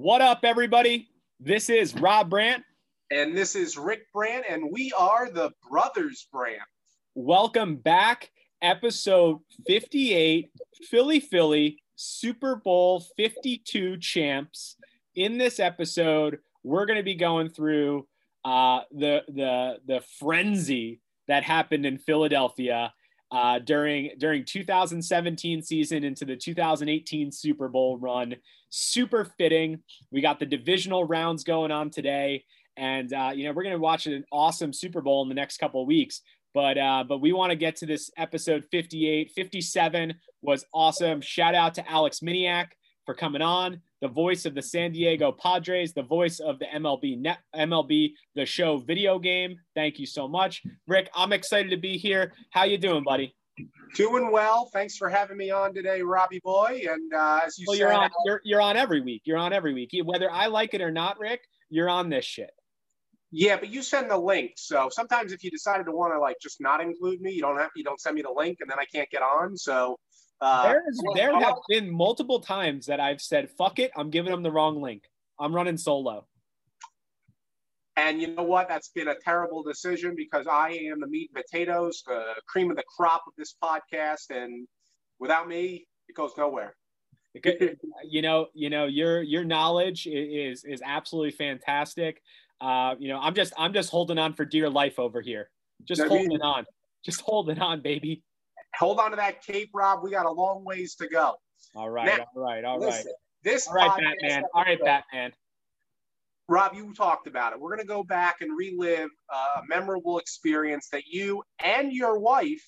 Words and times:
What 0.00 0.20
up, 0.20 0.44
everybody? 0.44 1.08
This 1.40 1.68
is 1.68 1.92
Rob 1.92 2.30
Brandt. 2.30 2.62
And 3.10 3.36
this 3.36 3.56
is 3.56 3.76
Rick 3.76 4.02
Brandt, 4.14 4.44
and 4.48 4.70
we 4.70 4.92
are 4.96 5.28
the 5.28 5.50
Brothers 5.68 6.28
Brandt. 6.32 6.62
Welcome 7.16 7.74
back. 7.74 8.30
Episode 8.62 9.40
58 9.66 10.52
Philly 10.88 11.18
Philly 11.18 11.82
Super 11.96 12.54
Bowl 12.54 13.04
52 13.16 13.96
champs. 13.96 14.76
In 15.16 15.36
this 15.36 15.58
episode, 15.58 16.38
we're 16.62 16.86
going 16.86 16.98
to 16.98 17.02
be 17.02 17.16
going 17.16 17.48
through 17.48 18.06
uh, 18.44 18.82
the, 18.92 19.22
the, 19.26 19.78
the 19.84 20.00
frenzy 20.20 21.00
that 21.26 21.42
happened 21.42 21.84
in 21.84 21.98
Philadelphia 21.98 22.92
uh, 23.30 23.58
during 23.58 24.10
during 24.18 24.44
2017 24.44 25.62
season 25.62 26.04
into 26.04 26.24
the 26.24 26.36
2018 26.36 27.30
Super 27.32 27.68
Bowl 27.68 27.98
run. 27.98 28.36
Super 28.70 29.24
fitting. 29.38 29.82
We 30.10 30.20
got 30.20 30.38
the 30.38 30.46
divisional 30.46 31.04
rounds 31.04 31.44
going 31.44 31.70
on 31.70 31.90
today, 31.90 32.44
and 32.76 33.12
uh, 33.12 33.32
you 33.34 33.44
know 33.44 33.52
we're 33.52 33.64
gonna 33.64 33.78
watch 33.78 34.06
an 34.06 34.24
awesome 34.32 34.72
Super 34.72 35.00
Bowl 35.00 35.22
in 35.22 35.28
the 35.28 35.34
next 35.34 35.58
couple 35.58 35.82
of 35.82 35.88
weeks. 35.88 36.22
But 36.54 36.78
uh, 36.78 37.04
but 37.08 37.18
we 37.18 37.32
want 37.32 37.50
to 37.50 37.56
get 37.56 37.76
to 37.76 37.86
this 37.86 38.10
episode 38.16 38.64
58. 38.70 39.32
57 39.34 40.14
was 40.42 40.64
awesome. 40.72 41.20
Shout 41.20 41.54
out 41.54 41.74
to 41.74 41.90
Alex 41.90 42.20
Miniak 42.20 42.68
for 43.08 43.14
coming 43.14 43.40
on, 43.40 43.80
the 44.02 44.08
voice 44.08 44.44
of 44.44 44.54
the 44.54 44.60
San 44.60 44.92
Diego 44.92 45.32
Padres, 45.32 45.94
the 45.94 46.02
voice 46.02 46.40
of 46.40 46.58
the 46.58 46.66
MLB 46.66 47.18
net, 47.18 47.38
MLB 47.56 48.12
the 48.34 48.44
show 48.44 48.76
video 48.76 49.18
game. 49.18 49.56
Thank 49.74 49.98
you 49.98 50.04
so 50.04 50.28
much, 50.28 50.62
Rick. 50.86 51.08
I'm 51.14 51.32
excited 51.32 51.70
to 51.70 51.78
be 51.78 51.96
here. 51.96 52.32
How 52.50 52.64
you 52.64 52.76
doing, 52.76 53.04
buddy? 53.04 53.34
Doing 53.94 54.30
well. 54.30 54.70
Thanks 54.72 54.96
for 54.96 55.08
having 55.08 55.36
me 55.36 55.50
on 55.50 55.74
today, 55.74 56.02
Robbie 56.02 56.40
boy. 56.42 56.82
And 56.88 57.12
uh, 57.12 57.40
as 57.46 57.58
you 57.58 57.64
well, 57.66 57.76
said, 57.76 57.80
you're 57.80 57.92
on. 57.92 58.10
You're, 58.24 58.40
you're 58.44 58.60
on 58.60 58.76
every 58.76 59.00
week. 59.00 59.22
You're 59.24 59.38
on 59.38 59.52
every 59.52 59.74
week, 59.74 59.90
whether 60.04 60.30
I 60.30 60.46
like 60.46 60.74
it 60.74 60.80
or 60.80 60.90
not, 60.90 61.18
Rick. 61.18 61.40
You're 61.70 61.88
on 61.88 62.08
this 62.08 62.24
shit. 62.24 62.50
Yeah, 63.30 63.56
but 63.56 63.68
you 63.68 63.82
send 63.82 64.10
the 64.10 64.16
link. 64.16 64.52
So 64.56 64.88
sometimes 64.90 65.32
if 65.32 65.44
you 65.44 65.50
decided 65.50 65.84
to 65.84 65.92
want 65.92 66.14
to 66.14 66.18
like 66.18 66.36
just 66.40 66.60
not 66.60 66.80
include 66.80 67.20
me, 67.20 67.32
you 67.32 67.42
don't 67.42 67.58
have 67.58 67.70
you 67.76 67.84
don't 67.84 68.00
send 68.00 68.16
me 68.16 68.22
the 68.22 68.32
link, 68.32 68.58
and 68.60 68.70
then 68.70 68.78
I 68.78 68.84
can't 68.84 69.10
get 69.10 69.22
on. 69.22 69.56
So 69.56 69.98
uh, 70.40 70.62
There's, 70.64 71.00
there 71.14 71.38
have 71.38 71.56
been 71.68 71.90
multiple 71.90 72.40
times 72.40 72.86
that 72.86 73.00
I've 73.00 73.20
said, 73.20 73.50
fuck 73.50 73.78
it, 73.78 73.90
I'm 73.96 74.10
giving 74.10 74.30
them 74.30 74.42
the 74.42 74.52
wrong 74.52 74.80
link. 74.80 75.02
I'm 75.38 75.54
running 75.54 75.76
solo. 75.76 76.26
And 77.98 78.20
you 78.20 78.34
know 78.34 78.44
what? 78.44 78.68
That's 78.68 78.88
been 78.88 79.08
a 79.08 79.14
terrible 79.24 79.62
decision 79.62 80.14
because 80.16 80.46
I 80.46 80.70
am 80.70 81.00
the 81.00 81.06
meat 81.06 81.30
and 81.34 81.44
potatoes, 81.44 82.02
the 82.06 82.22
cream 82.46 82.70
of 82.70 82.76
the 82.76 82.84
crop 82.84 83.24
of 83.26 83.32
this 83.36 83.56
podcast. 83.62 84.30
And 84.30 84.68
without 85.18 85.48
me, 85.48 85.86
it 86.08 86.14
goes 86.14 86.32
nowhere. 86.38 86.74
you 88.04 88.22
know, 88.22 88.46
you 88.54 88.70
know, 88.70 88.86
your 88.86 89.22
your 89.22 89.44
knowledge 89.44 90.06
is 90.06 90.64
is 90.64 90.80
absolutely 90.84 91.32
fantastic. 91.32 92.22
Uh, 92.60 92.94
you 92.98 93.08
know, 93.08 93.18
I'm 93.20 93.34
just 93.34 93.52
I'm 93.58 93.72
just 93.72 93.90
holding 93.90 94.18
on 94.18 94.32
for 94.32 94.44
dear 94.44 94.70
life 94.70 94.98
over 94.98 95.20
here. 95.20 95.50
Just 95.84 96.00
I 96.00 96.04
mean, 96.04 96.18
holding 96.18 96.42
on. 96.42 96.64
Just 97.04 97.20
holding 97.20 97.58
on, 97.60 97.80
baby 97.80 98.22
hold 98.78 99.00
on 99.00 99.10
to 99.10 99.16
that 99.16 99.44
cape, 99.44 99.70
Rob. 99.74 100.02
We 100.02 100.10
got 100.10 100.26
a 100.26 100.30
long 100.30 100.64
ways 100.64 100.94
to 100.96 101.08
go. 101.08 101.34
All 101.74 101.90
right, 101.90 102.06
now, 102.06 102.24
all 102.36 102.42
right, 102.42 102.64
all 102.64 102.78
listen, 102.78 103.06
right. 103.06 103.14
This 103.42 103.66
all 103.66 103.74
right, 103.74 103.90
Batman. 104.00 104.44
All 104.54 104.62
right, 104.62 104.78
Batman. 104.82 105.32
Rob, 106.48 106.74
you 106.74 106.94
talked 106.94 107.26
about 107.26 107.52
it. 107.52 107.60
We're 107.60 107.74
going 107.76 107.86
to 107.86 107.92
go 107.92 108.02
back 108.02 108.36
and 108.40 108.56
relive 108.56 109.10
a 109.30 109.60
memorable 109.68 110.18
experience 110.18 110.88
that 110.90 111.04
you 111.06 111.42
and 111.62 111.92
your 111.92 112.18
wife 112.18 112.64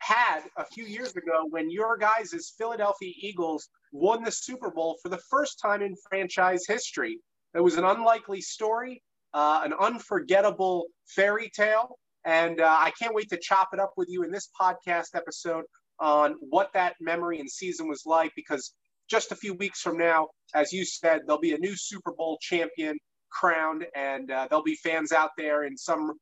had 0.00 0.42
a 0.58 0.64
few 0.66 0.84
years 0.84 1.16
ago 1.16 1.46
when 1.48 1.70
your 1.70 1.96
guys' 1.96 2.52
Philadelphia 2.58 3.12
Eagles 3.16 3.68
won 3.90 4.22
the 4.22 4.30
Super 4.30 4.70
Bowl 4.70 4.98
for 5.02 5.08
the 5.08 5.20
first 5.30 5.58
time 5.60 5.80
in 5.80 5.94
franchise 6.08 6.64
history. 6.68 7.18
It 7.54 7.60
was 7.60 7.76
an 7.76 7.84
unlikely 7.84 8.42
story, 8.42 9.02
uh, 9.32 9.62
an 9.64 9.72
unforgettable 9.80 10.84
fairy 11.06 11.50
tale. 11.56 11.96
And 12.26 12.60
uh, 12.60 12.76
I 12.78 12.92
can't 13.00 13.14
wait 13.14 13.30
to 13.30 13.38
chop 13.40 13.70
it 13.72 13.80
up 13.80 13.92
with 13.96 14.08
you 14.10 14.24
in 14.24 14.30
this 14.30 14.50
podcast 14.60 15.14
episode 15.14 15.64
on 16.00 16.34
what 16.40 16.70
that 16.74 16.96
memory 17.00 17.40
and 17.40 17.50
season 17.50 17.88
was 17.88 18.02
like 18.04 18.32
because 18.36 18.74
just 19.08 19.32
a 19.32 19.36
few 19.36 19.54
weeks 19.54 19.80
from 19.80 19.98
now, 19.98 20.28
as 20.54 20.72
you 20.72 20.84
said, 20.84 21.22
there'll 21.26 21.40
be 21.40 21.54
a 21.54 21.58
new 21.58 21.76
Super 21.76 22.12
Bowl 22.12 22.38
champion 22.40 22.96
crowned, 23.30 23.84
and 23.94 24.30
uh, 24.30 24.46
there'll 24.48 24.64
be 24.64 24.76
fans 24.76 25.12
out 25.12 25.30
there 25.36 25.64
in 25.64 25.76
some 25.76 26.12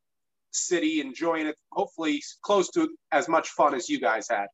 city 0.51 1.01
enjoying 1.01 1.47
it, 1.47 1.55
hopefully 1.71 2.21
close 2.41 2.69
to 2.71 2.89
as 3.11 3.27
much 3.27 3.49
fun 3.49 3.73
as 3.73 3.89
you 3.89 3.99
guys 3.99 4.27
had. 4.29 4.47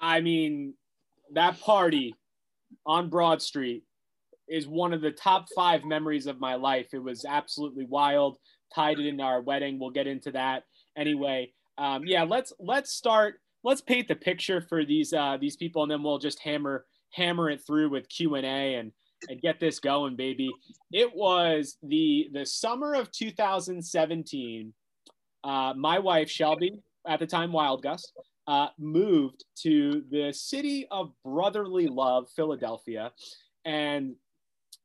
I 0.00 0.20
mean, 0.20 0.74
that 1.34 1.60
party 1.60 2.14
on 2.86 3.10
Broad 3.10 3.42
Street 3.42 3.84
is 4.48 4.66
one 4.66 4.92
of 4.92 5.00
the 5.00 5.12
top 5.12 5.46
five 5.54 5.84
memories 5.84 6.26
of 6.26 6.40
my 6.40 6.54
life. 6.54 6.88
It 6.92 7.02
was 7.02 7.24
absolutely 7.24 7.84
wild 7.84 8.38
tied 8.74 8.98
it 8.98 9.06
into 9.06 9.22
our 9.22 9.40
wedding. 9.40 9.78
We'll 9.78 9.90
get 9.90 10.06
into 10.06 10.32
that 10.32 10.64
anyway. 10.96 11.52
Um, 11.78 12.02
yeah, 12.04 12.24
let's 12.24 12.52
let's 12.58 12.92
start. 12.92 13.40
Let's 13.62 13.80
paint 13.80 14.08
the 14.08 14.16
picture 14.16 14.60
for 14.60 14.84
these 14.84 15.12
uh, 15.12 15.36
these 15.40 15.56
people, 15.56 15.82
and 15.82 15.90
then 15.90 16.02
we'll 16.02 16.18
just 16.18 16.40
hammer 16.40 16.86
hammer 17.12 17.50
it 17.50 17.62
through 17.66 17.90
with 17.90 18.08
Q 18.08 18.36
and 18.36 18.46
A 18.46 18.74
and 18.76 18.92
and 19.28 19.40
get 19.40 19.60
this 19.60 19.80
going, 19.80 20.16
baby. 20.16 20.50
It 20.92 21.14
was 21.14 21.76
the 21.82 22.28
the 22.32 22.46
summer 22.46 22.94
of 22.94 23.10
2017. 23.12 24.72
Uh, 25.42 25.74
my 25.76 25.98
wife 25.98 26.30
Shelby, 26.30 26.78
at 27.06 27.18
the 27.18 27.26
time 27.26 27.52
Wild 27.52 27.82
Gus, 27.82 28.12
uh, 28.46 28.68
moved 28.78 29.44
to 29.62 30.02
the 30.10 30.32
city 30.32 30.86
of 30.90 31.12
brotherly 31.24 31.86
love, 31.86 32.28
Philadelphia, 32.34 33.12
and 33.64 34.14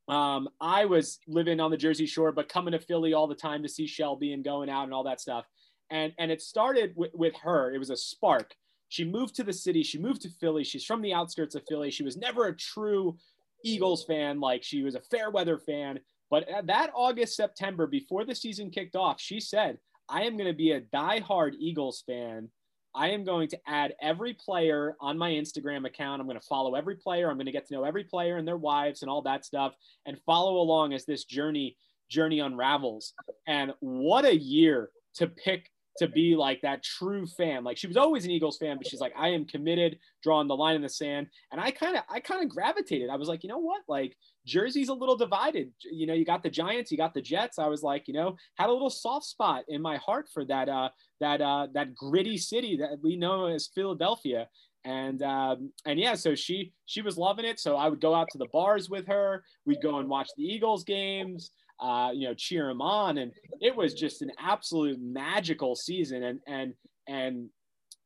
um, 0.08 0.48
I 0.60 0.84
was 0.84 1.18
living 1.26 1.60
on 1.60 1.70
the 1.70 1.76
Jersey 1.76 2.06
Shore, 2.06 2.30
but 2.30 2.48
coming 2.48 2.72
to 2.72 2.78
Philly 2.78 3.12
all 3.12 3.26
the 3.26 3.34
time 3.34 3.62
to 3.62 3.68
see 3.68 3.86
Shelby 3.86 4.32
and 4.32 4.44
going 4.44 4.70
out 4.70 4.84
and 4.84 4.94
all 4.94 5.04
that 5.04 5.20
stuff. 5.20 5.44
And 5.90 6.12
and 6.18 6.30
it 6.30 6.42
started 6.42 6.92
with, 6.96 7.12
with 7.14 7.34
her. 7.42 7.74
It 7.74 7.78
was 7.78 7.90
a 7.90 7.96
spark. 7.96 8.54
She 8.88 9.04
moved 9.04 9.34
to 9.36 9.44
the 9.44 9.52
city. 9.52 9.82
She 9.82 9.98
moved 9.98 10.22
to 10.22 10.30
Philly. 10.40 10.64
She's 10.64 10.84
from 10.84 11.02
the 11.02 11.14
outskirts 11.14 11.54
of 11.54 11.64
Philly. 11.68 11.90
She 11.90 12.04
was 12.04 12.16
never 12.16 12.46
a 12.46 12.56
true 12.56 13.16
Eagles 13.64 14.04
fan. 14.04 14.40
Like 14.40 14.62
she 14.62 14.82
was 14.82 14.94
a 14.94 15.00
fair 15.00 15.30
weather 15.30 15.58
fan. 15.58 16.00
But 16.30 16.48
that 16.64 16.90
August, 16.94 17.36
September, 17.36 17.86
before 17.86 18.24
the 18.24 18.34
season 18.34 18.70
kicked 18.70 18.96
off, 18.96 19.20
she 19.20 19.40
said, 19.40 19.78
I 20.08 20.22
am 20.22 20.36
going 20.36 20.50
to 20.50 20.56
be 20.56 20.72
a 20.72 20.80
diehard 20.80 21.54
Eagles 21.58 22.02
fan 22.06 22.48
I 22.96 23.10
am 23.10 23.24
going 23.24 23.48
to 23.48 23.60
add 23.66 23.94
every 24.00 24.32
player 24.32 24.96
on 25.00 25.18
my 25.18 25.30
Instagram 25.30 25.86
account. 25.86 26.18
I'm 26.18 26.26
going 26.26 26.40
to 26.40 26.46
follow 26.46 26.74
every 26.74 26.96
player. 26.96 27.28
I'm 27.28 27.36
going 27.36 27.44
to 27.44 27.52
get 27.52 27.66
to 27.68 27.74
know 27.74 27.84
every 27.84 28.04
player 28.04 28.38
and 28.38 28.48
their 28.48 28.56
wives 28.56 29.02
and 29.02 29.10
all 29.10 29.20
that 29.22 29.44
stuff 29.44 29.74
and 30.06 30.18
follow 30.24 30.56
along 30.56 30.94
as 30.94 31.04
this 31.04 31.24
journey 31.24 31.76
journey 32.08 32.40
unravels. 32.40 33.12
And 33.46 33.74
what 33.80 34.24
a 34.24 34.34
year 34.34 34.90
to 35.16 35.26
pick 35.26 35.70
to 35.98 36.08
be 36.08 36.36
like 36.36 36.60
that 36.62 36.82
true 36.82 37.26
fan. 37.26 37.64
Like 37.64 37.76
she 37.76 37.86
was 37.86 37.96
always 37.96 38.24
an 38.24 38.30
Eagles 38.30 38.58
fan, 38.58 38.76
but 38.76 38.86
she's 38.86 39.00
like, 39.00 39.12
I 39.16 39.28
am 39.28 39.44
committed, 39.44 39.98
drawing 40.22 40.48
the 40.48 40.56
line 40.56 40.76
in 40.76 40.82
the 40.82 40.88
sand. 40.88 41.28
And 41.52 41.60
I 41.60 41.70
kind 41.70 41.96
of, 41.96 42.02
I 42.08 42.20
kind 42.20 42.42
of 42.42 42.48
gravitated. 42.48 43.10
I 43.10 43.16
was 43.16 43.28
like, 43.28 43.42
you 43.42 43.48
know 43.48 43.58
what? 43.58 43.82
Like 43.88 44.16
Jersey's 44.46 44.88
a 44.88 44.94
little 44.94 45.16
divided. 45.16 45.72
You 45.90 46.06
know, 46.06 46.14
you 46.14 46.24
got 46.24 46.42
the 46.42 46.50
Giants, 46.50 46.90
you 46.90 46.96
got 46.96 47.14
the 47.14 47.22
Jets. 47.22 47.58
I 47.58 47.66
was 47.66 47.82
like, 47.82 48.08
you 48.08 48.14
know, 48.14 48.36
had 48.56 48.68
a 48.68 48.72
little 48.72 48.90
soft 48.90 49.26
spot 49.26 49.64
in 49.68 49.82
my 49.82 49.96
heart 49.96 50.28
for 50.32 50.44
that, 50.46 50.68
uh, 50.68 50.90
that, 51.20 51.40
uh, 51.40 51.68
that 51.74 51.94
gritty 51.94 52.38
city 52.38 52.76
that 52.78 52.98
we 53.02 53.16
know 53.16 53.46
as 53.46 53.68
Philadelphia. 53.74 54.48
And 54.84 55.20
um, 55.24 55.72
and 55.84 55.98
yeah, 55.98 56.14
so 56.14 56.36
she 56.36 56.72
she 56.84 57.02
was 57.02 57.18
loving 57.18 57.44
it. 57.44 57.58
So 57.58 57.74
I 57.76 57.88
would 57.88 58.00
go 58.00 58.14
out 58.14 58.28
to 58.30 58.38
the 58.38 58.46
bars 58.52 58.88
with 58.88 59.04
her. 59.08 59.42
We'd 59.64 59.82
go 59.82 59.98
and 59.98 60.08
watch 60.08 60.28
the 60.36 60.44
Eagles 60.44 60.84
games 60.84 61.50
uh, 61.80 62.10
you 62.12 62.28
know, 62.28 62.34
cheer 62.36 62.68
him 62.68 62.80
on. 62.80 63.18
And 63.18 63.32
it 63.60 63.76
was 63.76 63.94
just 63.94 64.22
an 64.22 64.30
absolute 64.38 64.98
magical 65.00 65.74
season. 65.74 66.22
And, 66.22 66.40
and, 66.46 66.74
and, 67.08 67.48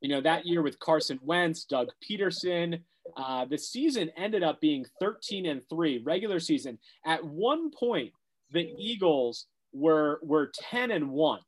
you 0.01 0.09
know, 0.09 0.21
that 0.23 0.47
year 0.47 0.63
with 0.63 0.79
Carson 0.79 1.19
Wentz, 1.23 1.65
Doug 1.65 1.89
Pederson, 2.09 2.81
uh, 3.17 3.45
the 3.45 3.59
season 3.59 4.11
ended 4.17 4.43
up 4.43 4.61
being 4.61 4.85
13 5.01 5.47
and 5.47 5.63
three 5.69 6.03
regular 6.05 6.41
season. 6.41 6.79
At 7.05 7.25
one 7.25 7.71
point, 7.71 8.13
the 8.51 8.69
Eagles 8.79 9.47
were, 9.73 10.21
were 10.23 10.51
10 10.71 10.91
and 10.91 11.11
one, 11.11 11.41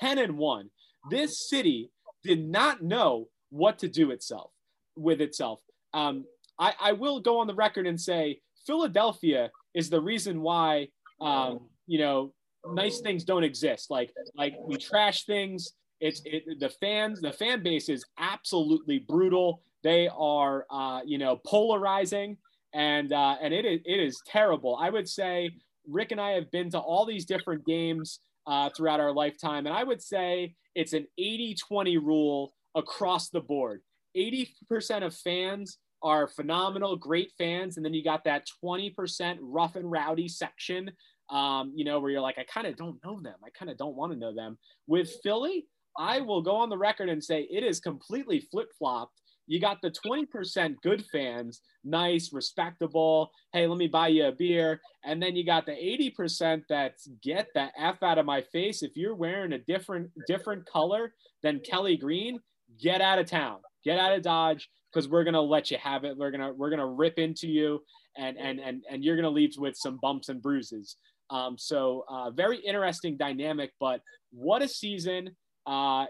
10 0.00 0.18
and 0.18 0.36
one. 0.36 0.70
This 1.10 1.48
city 1.48 1.90
did 2.22 2.46
not 2.48 2.82
know 2.82 3.28
what 3.50 3.78
to 3.80 3.88
do 3.88 4.10
itself 4.10 4.50
with 4.96 5.20
itself. 5.20 5.60
Um, 5.92 6.24
I, 6.58 6.74
I 6.80 6.92
will 6.92 7.20
go 7.20 7.38
on 7.38 7.46
the 7.46 7.54
record 7.54 7.86
and 7.86 8.00
say 8.00 8.40
Philadelphia 8.66 9.50
is 9.74 9.90
the 9.90 10.00
reason 10.00 10.42
why 10.42 10.88
um, 11.22 11.60
you 11.86 11.98
know, 11.98 12.32
nice 12.66 13.00
things 13.00 13.24
don't 13.24 13.44
exist. 13.44 13.90
Like 13.90 14.12
like 14.36 14.54
we 14.64 14.76
trash 14.76 15.24
things. 15.24 15.72
It's 16.00 16.22
it, 16.24 16.60
the 16.60 16.68
fans. 16.68 17.20
The 17.20 17.32
fan 17.32 17.62
base 17.62 17.88
is 17.88 18.04
absolutely 18.18 19.00
brutal. 19.00 19.62
They 19.82 20.08
are 20.16 20.66
uh, 20.70 21.00
you 21.04 21.18
know 21.18 21.40
polarizing, 21.46 22.36
and 22.74 23.12
uh, 23.12 23.36
and 23.40 23.52
it 23.54 23.64
is 23.64 23.80
it 23.84 24.00
is 24.00 24.20
terrible. 24.26 24.76
I 24.80 24.90
would 24.90 25.08
say 25.08 25.50
Rick 25.88 26.12
and 26.12 26.20
I 26.20 26.30
have 26.32 26.50
been 26.50 26.70
to 26.70 26.78
all 26.78 27.06
these 27.06 27.24
different 27.24 27.64
games 27.64 28.20
uh, 28.46 28.70
throughout 28.76 29.00
our 29.00 29.12
lifetime, 29.12 29.66
and 29.66 29.74
I 29.74 29.84
would 29.84 30.02
say 30.02 30.54
it's 30.74 30.94
an 30.94 31.06
80-20 31.20 31.96
rule 31.96 32.54
across 32.74 33.28
the 33.28 33.40
board. 33.40 33.82
80% 34.16 35.04
of 35.04 35.14
fans 35.14 35.78
are 36.02 36.26
phenomenal, 36.26 36.96
great 36.96 37.30
fans, 37.38 37.76
and 37.76 37.84
then 37.84 37.94
you 37.94 38.02
got 38.02 38.24
that 38.24 38.46
20% 38.64 39.38
rough 39.40 39.76
and 39.76 39.90
rowdy 39.90 40.28
section 40.28 40.90
um, 41.32 41.72
you 41.74 41.84
know, 41.84 41.98
where 41.98 42.10
you're 42.10 42.20
like, 42.20 42.38
I 42.38 42.44
kind 42.44 42.66
of 42.66 42.76
don't 42.76 43.02
know 43.04 43.18
them. 43.20 43.34
I 43.44 43.48
kind 43.58 43.70
of 43.70 43.78
don't 43.78 43.96
want 43.96 44.12
to 44.12 44.18
know 44.18 44.34
them. 44.34 44.58
With 44.86 45.10
Philly, 45.22 45.66
I 45.98 46.20
will 46.20 46.42
go 46.42 46.56
on 46.56 46.68
the 46.68 46.78
record 46.78 47.08
and 47.08 47.24
say 47.24 47.48
it 47.50 47.64
is 47.64 47.80
completely 47.80 48.46
flip 48.50 48.68
flopped. 48.78 49.20
You 49.46 49.60
got 49.60 49.82
the 49.82 49.90
20% 49.90 50.76
good 50.82 51.04
fans, 51.10 51.62
nice, 51.84 52.32
respectable. 52.32 53.30
Hey, 53.52 53.66
let 53.66 53.78
me 53.78 53.88
buy 53.88 54.08
you 54.08 54.26
a 54.26 54.32
beer. 54.32 54.80
And 55.04 55.20
then 55.20 55.34
you 55.34 55.44
got 55.44 55.66
the 55.66 55.72
80% 55.72 56.62
that's 56.68 57.08
get 57.22 57.48
the 57.54 57.68
F 57.78 58.02
out 58.02 58.18
of 58.18 58.26
my 58.26 58.42
face. 58.52 58.82
If 58.82 58.92
you're 58.94 59.16
wearing 59.16 59.52
a 59.52 59.58
different 59.58 60.10
different 60.26 60.66
color 60.66 61.12
than 61.42 61.60
Kelly 61.60 61.96
Green, 61.96 62.38
get 62.80 63.00
out 63.00 63.18
of 63.18 63.26
town. 63.26 63.58
Get 63.84 63.98
out 63.98 64.12
of 64.12 64.22
Dodge 64.22 64.70
because 64.92 65.08
we're 65.08 65.24
gonna 65.24 65.40
let 65.40 65.70
you 65.70 65.78
have 65.78 66.04
it. 66.04 66.16
We're 66.16 66.30
gonna 66.30 66.52
we're 66.52 66.70
gonna 66.70 66.86
rip 66.86 67.18
into 67.18 67.48
you 67.48 67.80
and 68.16 68.36
and 68.38 68.60
and 68.60 68.82
and 68.90 69.04
you're 69.04 69.16
gonna 69.16 69.30
leave 69.30 69.54
with 69.58 69.76
some 69.76 69.98
bumps 70.00 70.28
and 70.28 70.40
bruises. 70.40 70.96
Um, 71.32 71.56
so 71.58 72.04
uh, 72.08 72.30
very 72.30 72.58
interesting 72.58 73.16
dynamic, 73.16 73.72
but 73.80 74.00
what 74.30 74.62
a 74.62 74.68
season! 74.68 75.30
Uh, 75.64 76.06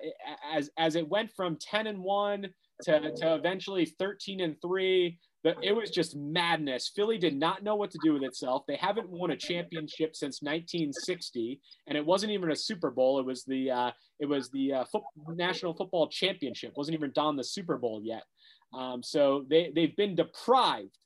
as 0.53 0.71
as 0.79 0.97
it 0.97 1.09
went 1.09 1.31
from 1.31 1.57
ten 1.61 1.87
and 1.87 2.03
one 2.03 2.49
to, 2.83 3.13
to 3.13 3.35
eventually 3.35 3.85
thirteen 3.85 4.41
and 4.41 4.57
three, 4.61 5.19
it 5.45 5.75
was 5.75 5.91
just 5.91 6.17
madness. 6.17 6.91
Philly 6.95 7.19
did 7.19 7.37
not 7.37 7.63
know 7.63 7.75
what 7.77 7.91
to 7.93 7.99
do 8.03 8.15
with 8.15 8.23
itself. 8.23 8.65
They 8.67 8.77
haven't 8.77 9.09
won 9.09 9.33
a 9.33 9.37
championship 9.37 10.15
since 10.15 10.41
1960, 10.41 11.61
and 11.89 11.99
it 11.99 12.05
wasn't 12.05 12.33
even 12.33 12.51
a 12.51 12.57
Super 12.57 12.91
Bowl. 12.91 13.19
It 13.19 13.27
was 13.27 13.45
the 13.45 13.71
uh, 13.71 13.91
it 14.21 14.27
was 14.27 14.51
the 14.51 14.73
uh, 14.73 14.85
fo- 14.91 15.05
National 15.29 15.75
Football 15.75 16.09
Championship. 16.09 16.71
It 16.71 16.77
wasn't 16.77 16.97
even 16.97 17.13
done 17.13 17.37
the 17.37 17.45
Super 17.45 17.77
Bowl 17.77 18.01
yet. 18.03 18.25
Um, 18.73 19.03
so 19.03 19.45
they 19.49 19.73
they've 19.75 19.97
been 19.97 20.15
deprived 20.15 20.97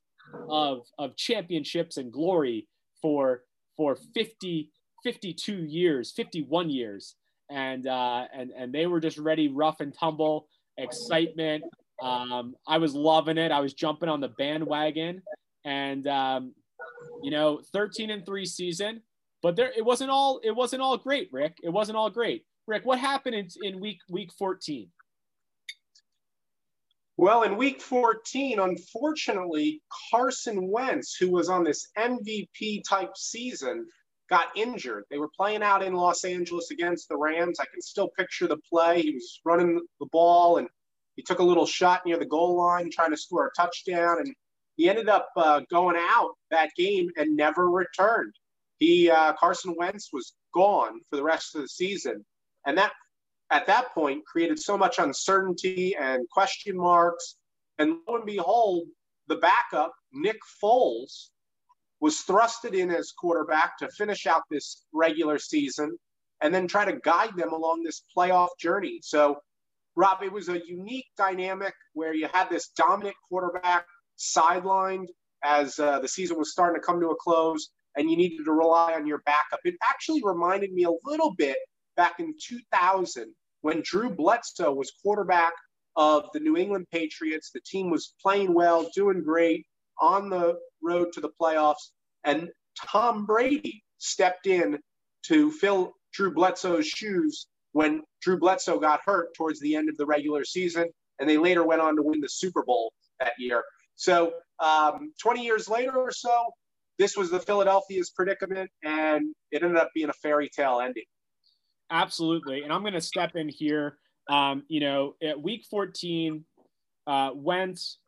of 0.49 0.87
of 0.99 1.17
championships 1.17 1.97
and 1.97 2.13
glory 2.13 2.69
for 3.01 3.43
for 3.77 3.97
50, 4.15 4.71
52 5.03 5.65
years, 5.65 6.13
51 6.13 6.71
years. 6.71 7.15
And, 7.51 7.87
uh, 7.87 8.25
and, 8.35 8.51
and 8.51 8.73
they 8.73 8.87
were 8.87 9.01
just 9.01 9.19
ready, 9.19 9.49
rough 9.49 9.81
and 9.81 9.95
tumble, 9.95 10.49
excitement. 10.77 11.65
Um, 12.03 12.55
I 12.67 12.79
was 12.79 12.95
loving 12.95 13.39
it. 13.39 13.53
I 13.53 13.61
was 13.61 13.73
jumping 13.73 14.09
on 14.09 14.21
the 14.21 14.29
bandwagon 14.29 15.23
and, 15.65 16.07
um, 16.07 16.55
you 17.23 17.31
know, 17.31 17.61
13 17.73 18.11
and 18.11 18.27
three 18.27 18.47
season, 18.47 19.03
but 19.43 19.57
there, 19.57 19.73
it 19.77 19.85
wasn't 19.85 20.11
all, 20.11 20.41
it 20.43 20.51
wasn't 20.51 20.83
all 20.83 20.97
great, 20.97 21.29
Rick. 21.33 21.59
It 21.63 21.71
wasn't 21.71 21.97
all 21.97 22.11
great. 22.11 22.45
Rick, 22.67 22.85
what 22.85 22.99
happened 22.99 23.37
in, 23.37 23.49
in 23.63 23.81
week, 23.81 23.99
week 24.11 24.31
14? 24.39 24.89
Well, 27.19 27.45
in 27.45 27.57
week 27.57 27.81
14, 27.81 28.59
unfortunately, 28.59 29.81
Carson 30.11 30.71
Wentz, 30.71 31.17
who 31.19 31.31
was 31.31 31.49
on 31.49 31.65
this 31.65 31.89
MVP 31.97 32.83
type 32.87 33.17
season, 33.17 33.87
got 34.29 34.49
injured. 34.55 35.05
They 35.11 35.19
were 35.19 35.31
playing 35.35 35.63
out 35.63 35.83
in 35.83 35.95
Los 35.95 36.25
Angeles 36.25 36.71
against 36.71 37.09
the 37.09 37.17
Rams. 37.17 37.59
I 37.59 37.65
can 37.73 37.81
still 37.81 38.11
picture 38.19 38.47
the 38.47 38.59
play. 38.71 39.01
He 39.01 39.13
was 39.13 39.41
running 39.47 39.81
the 39.99 40.07
ball 40.13 40.59
and 40.59 40.69
he 41.15 41.23
took 41.23 41.39
a 41.39 41.45
little 41.45 41.65
shot 41.65 42.03
near 42.05 42.19
the 42.19 42.27
goal 42.27 42.59
line 42.59 42.91
trying 42.93 43.13
to 43.13 43.17
score 43.17 43.47
a 43.47 43.61
touchdown. 43.61 44.19
And 44.19 44.35
he 44.77 44.91
ended 44.91 45.09
up 45.09 45.29
uh, 45.37 45.63
going 45.71 45.97
out 45.99 46.33
that 46.51 46.71
game 46.77 47.09
and 47.17 47.35
never 47.35 47.71
returned. 47.71 48.35
He, 48.79 49.11
uh, 49.11 49.33
Carson 49.41 49.75
Wentz, 49.79 50.11
was 50.13 50.35
gone 50.53 51.01
for 51.09 51.17
the 51.17 51.25
rest 51.25 51.55
of 51.55 51.63
the 51.63 51.69
season. 51.69 52.27
And 52.67 52.77
that 52.77 52.93
at 53.51 53.67
that 53.67 53.93
point 53.95 54.25
created 54.27 54.59
so 54.59 54.77
much 54.77 54.99
uncertainty 54.99 55.95
and 55.99 56.29
question 56.31 56.77
marks. 56.77 57.37
And 57.79 57.99
lo 58.09 58.17
and 58.17 58.27
behold, 58.27 58.89
the 59.29 59.37
backup, 59.37 59.93
Nick 60.13 60.39
Foles, 60.63 61.29
was 62.01 62.23
thrusted 62.29 62.75
in 62.75 62.91
as 62.91 63.13
quarterback 63.13 63.79
to 63.79 63.89
finish 63.91 64.27
out 64.27 64.43
this 64.51 64.85
regular 64.93 65.39
season 65.39 65.97
and 66.43 66.55
then 66.55 66.67
try 66.67 66.85
to 66.85 66.99
guide 67.03 67.37
them 67.37 67.53
along 67.53 67.83
this 67.83 68.03
playoff 68.17 68.49
journey. 68.61 68.99
So, 69.03 69.39
Rob, 69.95 70.23
it 70.23 70.31
was 70.31 70.49
a 70.49 70.61
unique 70.67 71.07
dynamic 71.17 71.73
where 71.95 72.15
you 72.15 72.29
had 72.33 72.51
this 72.51 72.69
dominant 72.77 73.17
quarterback 73.29 73.87
sidelined 74.19 75.07
as 75.43 75.79
uh, 75.79 76.01
the 76.01 76.09
season 76.09 76.39
was 76.39 76.53
starting 76.53 76.81
to 76.81 76.87
come 76.87 77.01
to 77.01 77.09
a 77.09 77.17
close 77.17 77.71
and 77.97 78.11
you 78.11 78.17
needed 78.17 78.45
to 78.45 78.53
rely 78.53 78.93
on 78.93 79.07
your 79.07 79.23
backup. 79.25 79.61
It 79.65 79.75
actually 79.83 80.23
reminded 80.23 80.73
me 80.73 80.85
a 80.85 80.91
little 81.05 81.35
bit 81.35 81.57
back 81.97 82.15
in 82.19 82.35
2000 82.41 83.35
when 83.63 83.83
Drew 83.85 84.11
Bledsoe 84.11 84.73
was 84.73 84.93
quarterback 85.03 85.53
of 85.97 86.29
the 86.33 86.41
New 86.41 86.57
England 86.57 86.87
Patriots. 86.93 87.51
The 87.53 87.61
team 87.61 87.91
was 87.91 88.15
playing 88.23 88.55
well, 88.55 88.89
doing 88.95 89.23
great 89.23 89.67
on 90.01 90.29
the 90.29 90.59
road 90.83 91.13
to 91.15 91.21
the 91.21 91.31
playoffs. 91.41 91.91
And 92.25 92.51
Tom 92.79 93.25
Brady 93.25 93.83
stepped 93.99 94.47
in 94.47 94.79
to 95.27 95.51
fill 95.51 95.93
Drew 96.13 96.33
Bledsoe's 96.33 96.87
shoes 96.87 97.47
when 97.73 98.03
Drew 98.23 98.39
Bledsoe 98.39 98.79
got 98.79 99.01
hurt 99.05 99.35
towards 99.35 99.61
the 99.61 99.75
end 99.75 99.89
of 99.89 99.97
the 99.97 100.07
regular 100.07 100.45
season. 100.45 100.89
And 101.19 101.29
they 101.29 101.39
later 101.39 101.65
went 101.65 101.81
on 101.81 101.97
to 101.97 102.03
win 102.03 102.21
the 102.21 102.29
Super 102.29 102.63
Bowl 102.63 102.93
that 103.21 103.33
year. 103.39 103.65
So, 103.97 104.35
um, 104.59 105.13
20 105.23 105.43
years 105.43 105.69
later 105.69 105.97
or 105.97 106.11
so, 106.11 106.51
this 106.99 107.17
was 107.17 107.31
the 107.31 107.41
Philadelphia's 107.41 108.11
predicament, 108.11 108.71
and 108.83 109.35
it 109.51 109.63
ended 109.63 109.79
up 109.79 109.91
being 109.95 110.09
a 110.09 110.15
fairy 110.15 110.49
tale 110.49 110.81
ending. 110.81 111.05
Absolutely. 111.91 112.63
And 112.63 112.73
I'm 112.73 112.83
going 112.83 112.95
to 112.95 113.01
step 113.01 113.37
in 113.37 113.49
here. 113.49 113.99
Um, 114.29 114.65
you 114.69 114.81
know, 114.81 115.15
at 115.23 115.41
week 115.41 115.65
14, 115.71 116.45
uh, 117.07 117.31
Wentz, 117.35 117.99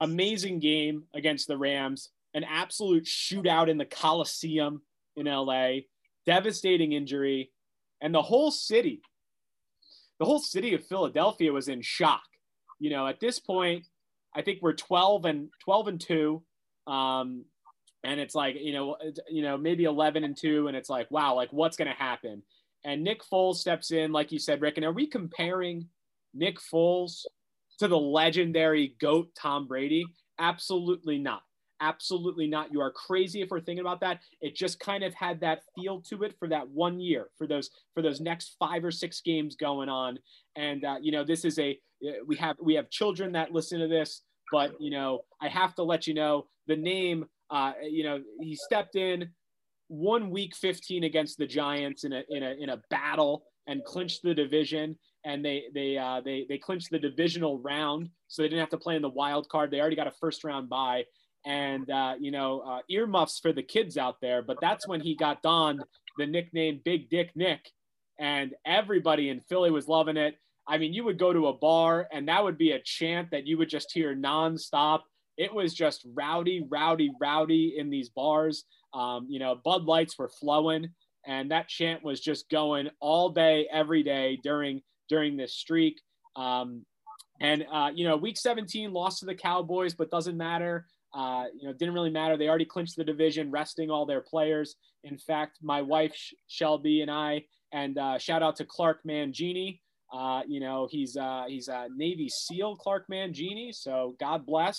amazing 0.00 0.58
game 0.58 1.04
against 1.14 1.48
the 1.48 1.56
Rams, 1.56 2.10
an 2.34 2.44
absolute 2.44 3.04
shootout 3.04 3.68
in 3.68 3.78
the 3.78 3.86
Coliseum 3.86 4.82
in 5.16 5.26
LA, 5.26 5.78
devastating 6.26 6.92
injury, 6.92 7.50
and 8.02 8.14
the 8.14 8.20
whole 8.20 8.50
city, 8.50 9.00
the 10.18 10.26
whole 10.26 10.38
city 10.38 10.74
of 10.74 10.86
Philadelphia 10.86 11.50
was 11.52 11.68
in 11.68 11.80
shock. 11.80 12.22
You 12.78 12.90
know, 12.90 13.06
at 13.06 13.20
this 13.20 13.38
point, 13.38 13.86
I 14.34 14.42
think 14.42 14.60
we're 14.60 14.74
12 14.74 15.24
and 15.24 15.48
12 15.64 15.88
and 15.88 16.00
2. 16.00 16.42
Um, 16.86 17.44
and 18.04 18.20
it's 18.20 18.34
like, 18.34 18.56
you 18.60 18.72
know, 18.72 18.96
you 19.30 19.42
know, 19.42 19.56
maybe 19.56 19.84
11 19.84 20.22
and 20.22 20.36
2 20.36 20.68
and 20.68 20.76
it's 20.76 20.90
like, 20.90 21.10
wow, 21.10 21.34
like 21.34 21.52
what's 21.52 21.76
going 21.76 21.88
to 21.88 21.94
happen? 21.94 22.42
And 22.84 23.02
Nick 23.02 23.22
Foles 23.22 23.56
steps 23.56 23.90
in, 23.90 24.12
like 24.12 24.32
you 24.32 24.38
said, 24.38 24.60
Rick. 24.60 24.76
And 24.76 24.86
are 24.86 24.92
we 24.92 25.06
comparing 25.06 25.88
Nick 26.34 26.58
Foles 26.60 27.24
to 27.78 27.88
the 27.88 27.98
legendary 27.98 28.94
GOAT 29.00 29.28
Tom 29.34 29.66
Brady? 29.66 30.04
Absolutely 30.38 31.18
not. 31.18 31.42
Absolutely 31.80 32.46
not. 32.46 32.72
You 32.72 32.80
are 32.80 32.90
crazy 32.90 33.42
if 33.42 33.50
we're 33.50 33.60
thinking 33.60 33.84
about 33.84 34.00
that. 34.00 34.20
It 34.40 34.54
just 34.54 34.80
kind 34.80 35.04
of 35.04 35.12
had 35.12 35.40
that 35.40 35.60
feel 35.74 36.00
to 36.08 36.22
it 36.22 36.34
for 36.38 36.48
that 36.48 36.66
one 36.68 36.98
year, 36.98 37.28
for 37.36 37.46
those 37.46 37.70
for 37.92 38.02
those 38.02 38.20
next 38.20 38.56
five 38.58 38.82
or 38.84 38.90
six 38.90 39.20
games 39.20 39.56
going 39.56 39.90
on. 39.90 40.18
And 40.56 40.84
uh, 40.84 40.96
you 41.02 41.12
know, 41.12 41.22
this 41.22 41.44
is 41.44 41.58
a 41.58 41.78
we 42.26 42.36
have 42.36 42.56
we 42.62 42.74
have 42.74 42.88
children 42.88 43.32
that 43.32 43.52
listen 43.52 43.80
to 43.80 43.88
this, 43.88 44.22
but 44.50 44.72
you 44.80 44.90
know, 44.90 45.20
I 45.42 45.48
have 45.48 45.74
to 45.74 45.82
let 45.82 46.06
you 46.06 46.14
know 46.14 46.46
the 46.66 46.76
name. 46.76 47.26
Uh, 47.50 47.72
you 47.82 48.04
know, 48.04 48.20
he 48.40 48.56
stepped 48.56 48.96
in 48.96 49.28
one 49.88 50.30
week 50.30 50.54
15 50.56 51.04
against 51.04 51.38
the 51.38 51.46
Giants 51.46 52.04
in 52.04 52.12
a 52.12 52.22
in 52.28 52.42
a 52.42 52.50
in 52.58 52.68
a 52.70 52.82
battle 52.90 53.44
and 53.66 53.84
clinched 53.84 54.22
the 54.22 54.34
division 54.34 54.96
and 55.26 55.44
they 55.44 55.64
they 55.74 55.98
uh, 55.98 56.20
they 56.24 56.46
they 56.48 56.56
clinched 56.56 56.90
the 56.90 56.98
divisional 56.98 57.58
round, 57.58 58.08
so 58.28 58.42
they 58.42 58.48
didn't 58.48 58.60
have 58.60 58.70
to 58.70 58.78
play 58.78 58.94
in 58.94 59.02
the 59.02 59.08
wild 59.08 59.48
card. 59.48 59.70
They 59.70 59.80
already 59.80 59.96
got 59.96 60.06
a 60.06 60.12
first 60.12 60.44
round 60.44 60.68
bye, 60.68 61.04
and 61.44 61.90
uh, 61.90 62.14
you 62.18 62.30
know 62.30 62.60
uh, 62.60 62.78
earmuffs 62.88 63.40
for 63.40 63.52
the 63.52 63.62
kids 63.62 63.98
out 63.98 64.20
there. 64.22 64.40
But 64.40 64.58
that's 64.60 64.86
when 64.86 65.00
he 65.00 65.16
got 65.16 65.42
donned 65.42 65.82
the 66.16 66.26
nickname 66.26 66.80
Big 66.84 67.10
Dick 67.10 67.32
Nick, 67.34 67.68
and 68.18 68.54
everybody 68.64 69.28
in 69.28 69.40
Philly 69.40 69.72
was 69.72 69.88
loving 69.88 70.16
it. 70.16 70.38
I 70.68 70.78
mean, 70.78 70.92
you 70.92 71.04
would 71.04 71.18
go 71.18 71.32
to 71.32 71.46
a 71.46 71.52
bar 71.52 72.08
and 72.10 72.28
that 72.28 72.42
would 72.42 72.58
be 72.58 72.72
a 72.72 72.80
chant 72.80 73.30
that 73.30 73.46
you 73.46 73.56
would 73.58 73.68
just 73.68 73.92
hear 73.92 74.16
nonstop. 74.16 75.02
It 75.36 75.52
was 75.52 75.74
just 75.74 76.06
rowdy, 76.14 76.66
rowdy, 76.68 77.10
rowdy 77.20 77.74
in 77.76 77.90
these 77.90 78.08
bars. 78.08 78.64
Um, 78.94 79.26
you 79.28 79.38
know, 79.38 79.60
Bud 79.64 79.84
Lights 79.84 80.18
were 80.18 80.28
flowing, 80.28 80.88
and 81.26 81.50
that 81.50 81.68
chant 81.68 82.02
was 82.02 82.20
just 82.20 82.48
going 82.48 82.88
all 83.00 83.30
day, 83.30 83.68
every 83.70 84.02
day 84.02 84.38
during 84.42 84.82
during 85.08 85.36
this 85.36 85.54
streak. 85.54 86.00
Um, 86.36 86.84
and 87.40 87.66
uh, 87.70 87.90
you 87.94 88.06
know, 88.06 88.16
week 88.16 88.36
17 88.38 88.92
lost 88.92 89.20
to 89.20 89.26
the 89.26 89.34
Cowboys, 89.34 89.94
but 89.94 90.10
doesn't 90.10 90.36
matter. 90.36 90.86
Uh, 91.14 91.44
you 91.58 91.66
know, 91.66 91.72
didn't 91.72 91.94
really 91.94 92.10
matter. 92.10 92.36
They 92.36 92.48
already 92.48 92.64
clinched 92.64 92.96
the 92.96 93.04
division, 93.04 93.50
resting 93.50 93.90
all 93.90 94.06
their 94.06 94.20
players. 94.20 94.76
In 95.04 95.16
fact, 95.18 95.58
my 95.62 95.82
wife 95.82 96.14
Shelby 96.48 97.02
and 97.02 97.10
I, 97.10 97.44
and 97.72 97.98
uh, 97.98 98.18
shout 98.18 98.42
out 98.42 98.56
to 98.56 98.64
Clark 98.64 99.00
Mangini. 99.06 99.80
Uh, 100.12 100.42
you 100.46 100.60
know, 100.60 100.88
he's 100.90 101.16
uh, 101.16 101.44
he's 101.48 101.68
a 101.68 101.88
Navy 101.94 102.28
SEAL, 102.28 102.76
Clark 102.76 103.06
Mangini. 103.10 103.74
So 103.74 104.16
God 104.20 104.46
bless 104.46 104.78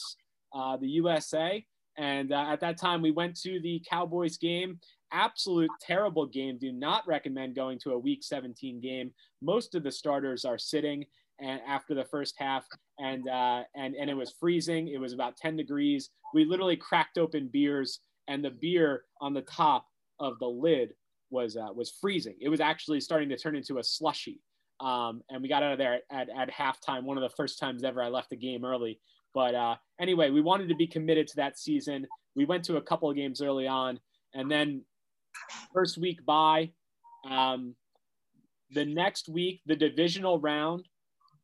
uh, 0.54 0.78
the 0.78 0.88
USA. 0.88 1.66
And 1.98 2.32
uh, 2.32 2.46
at 2.50 2.60
that 2.60 2.78
time, 2.78 3.02
we 3.02 3.12
went 3.12 3.36
to 3.42 3.60
the 3.60 3.84
Cowboys 3.90 4.38
game. 4.38 4.80
Absolute 5.12 5.72
terrible 5.82 6.26
game. 6.26 6.58
Do 6.60 6.72
not 6.72 7.08
recommend 7.08 7.56
going 7.56 7.80
to 7.80 7.92
a 7.92 8.00
Week 8.00 8.24
17 8.24 8.80
game. 8.82 9.12
Most 9.42 9.74
of 9.74 9.84
the 9.84 9.92
starters 9.92 10.46
are 10.46 10.58
sitting 10.58 11.06
and 11.40 11.62
after 11.68 11.94
the 11.94 12.06
first 12.06 12.36
half, 12.38 12.66
and 13.00 13.28
uh, 13.28 13.64
and 13.76 13.96
and 13.96 14.10
it 14.10 14.16
was 14.16 14.34
freezing. 14.40 14.88
It 14.88 15.00
was 15.00 15.14
about 15.14 15.38
10 15.38 15.56
degrees. 15.56 16.10
We 16.34 16.46
literally 16.46 16.76
cracked 16.76 17.18
open 17.18 17.50
beers, 17.52 18.00
and 18.28 18.44
the 18.44 18.50
beer 18.50 19.04
on 19.22 19.34
the 19.34 19.42
top 19.42 19.86
of 20.20 20.40
the 20.40 20.48
lid 20.48 20.94
was 21.30 21.56
uh, 21.58 21.70
was 21.74 21.92
freezing. 22.02 22.36
It 22.42 22.50
was 22.50 22.60
actually 22.60 23.02
starting 23.02 23.30
to 23.30 23.38
turn 23.38 23.56
into 23.56 23.78
a 23.78 23.84
slushy. 23.84 24.42
Um, 24.80 25.24
and 25.30 25.42
we 25.42 25.50
got 25.50 25.64
out 25.64 25.72
of 25.72 25.80
there 25.80 26.02
at, 26.12 26.30
at, 26.30 26.50
at 26.50 26.52
halftime. 26.52 27.04
One 27.04 27.18
of 27.18 27.24
the 27.24 27.36
first 27.36 27.58
times 27.60 27.84
ever 27.84 28.02
I 28.02 28.10
left 28.10 28.30
the 28.30 28.36
game 28.36 28.64
early. 28.64 29.00
But 29.34 29.56
uh, 29.56 29.76
anyway, 30.00 30.30
we 30.30 30.42
wanted 30.42 30.70
to 30.70 30.76
be 30.76 30.88
committed 30.88 31.28
to 31.28 31.36
that 31.38 31.58
season. 31.58 32.08
We 32.36 32.46
went 32.46 32.64
to 32.66 32.78
a 32.78 32.82
couple 32.82 33.10
of 33.10 33.16
games 33.16 33.42
early 33.42 33.68
on, 33.68 34.00
and 34.34 34.50
then 34.50 34.84
first 35.74 35.98
week 35.98 36.26
bye. 36.26 36.72
Um, 37.30 37.76
the 38.72 38.86
next 38.86 39.30
week, 39.30 39.62
the 39.66 39.76
divisional 39.76 40.40
round. 40.40 40.88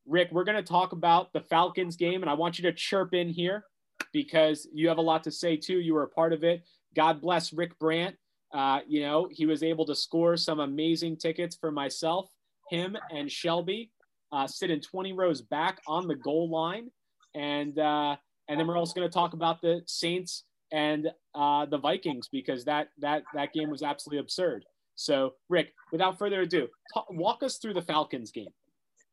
Rick, 0.06 0.30
we're 0.32 0.44
going 0.44 0.58
to 0.58 0.64
talk 0.64 0.92
about 0.92 1.32
the 1.32 1.40
Falcons 1.40 1.96
game, 1.96 2.22
and 2.22 2.30
I 2.30 2.34
want 2.34 2.58
you 2.58 2.64
to 2.64 2.74
chirp 2.74 3.14
in 3.14 3.30
here 3.30 3.64
because 4.12 4.68
you 4.74 4.90
have 4.90 4.98
a 4.98 5.02
lot 5.02 5.24
to 5.24 5.32
say 5.32 5.56
too. 5.56 5.80
You 5.80 5.94
were 5.94 6.04
a 6.04 6.10
part 6.10 6.34
of 6.34 6.44
it. 6.44 6.64
God 6.96 7.22
bless 7.22 7.54
Rick 7.54 7.80
Brandt. 7.80 8.16
Uh, 8.54 8.82
you 8.88 9.02
know, 9.02 9.28
he 9.32 9.46
was 9.46 9.64
able 9.64 9.86
to 9.86 9.96
score 9.96 10.38
some 10.38 10.60
amazing 10.60 11.18
tickets 11.18 11.56
for 11.56 11.72
myself, 11.72 12.30
him, 12.70 12.96
and 13.12 13.32
Shelby. 13.32 13.92
Uh, 14.32 14.48
sitting 14.48 14.82
20 14.82 15.14
rows 15.14 15.42
back 15.42 15.80
on 15.88 16.08
the 16.08 16.16
goal 16.16 16.50
line, 16.50 16.90
and 17.36 17.78
uh, 17.80 18.16
and 18.48 18.60
then 18.60 18.68
we're 18.68 18.78
also 18.78 18.94
going 18.94 19.08
to 19.08 19.14
talk 19.14 19.34
about 19.34 19.62
the 19.62 19.82
Saints 19.86 20.44
and 20.72 21.12
uh, 21.36 21.66
the 21.66 21.78
Vikings 21.78 22.28
because 22.32 22.66
that 22.66 22.90
that 23.00 23.24
that 23.34 23.54
game 23.54 23.70
was 23.70 23.84
absolutely 23.84 24.20
absurd. 24.20 24.66
So, 24.96 25.34
Rick, 25.50 25.74
without 25.92 26.20
further 26.20 26.42
ado, 26.42 26.68
talk, 26.94 27.08
walk 27.10 27.44
us 27.44 27.58
through 27.58 27.74
the 27.74 27.82
Falcons 27.82 28.32
game. 28.32 28.54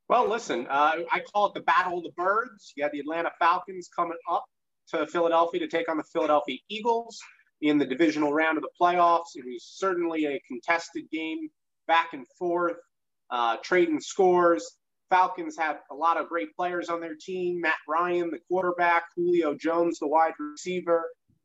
Well, 0.08 0.28
listen, 0.28 0.66
uh, 0.68 0.96
I 1.10 1.20
call 1.32 1.46
it 1.46 1.54
the 1.54 1.60
Battle 1.60 1.98
of 1.98 2.04
the 2.04 2.10
Birds. 2.16 2.72
You 2.76 2.82
had 2.82 2.92
the 2.92 3.00
Atlanta 3.00 3.30
Falcons 3.38 3.88
coming 3.94 4.18
up 4.30 4.44
to 4.88 5.06
Philadelphia 5.06 5.60
to 5.60 5.68
take 5.68 5.88
on 5.88 5.96
the 5.96 6.04
Philadelphia 6.12 6.58
Eagles 6.68 7.18
in 7.62 7.78
the 7.78 7.86
divisional 7.86 8.32
round 8.32 8.58
of 8.58 8.62
the 8.62 8.70
playoffs. 8.80 9.36
It 9.36 9.44
was 9.44 9.64
certainly 9.64 10.26
a 10.26 10.40
contested 10.48 11.04
game, 11.12 11.48
back 11.86 12.12
and 12.12 12.26
forth, 12.38 12.76
uh, 13.30 13.58
trading 13.62 14.00
scores. 14.00 14.78
Falcons 15.10 15.56
had 15.58 15.78
a 15.90 15.94
lot 15.94 16.16
of 16.16 16.28
great 16.28 16.54
players 16.56 16.88
on 16.88 17.00
their 17.00 17.16
team 17.20 17.60
Matt 17.60 17.74
Ryan, 17.88 18.30
the 18.30 18.38
quarterback, 18.48 19.04
Julio 19.16 19.54
Jones, 19.54 19.98
the 19.98 20.08
wide 20.08 20.32
receiver. 20.38 21.04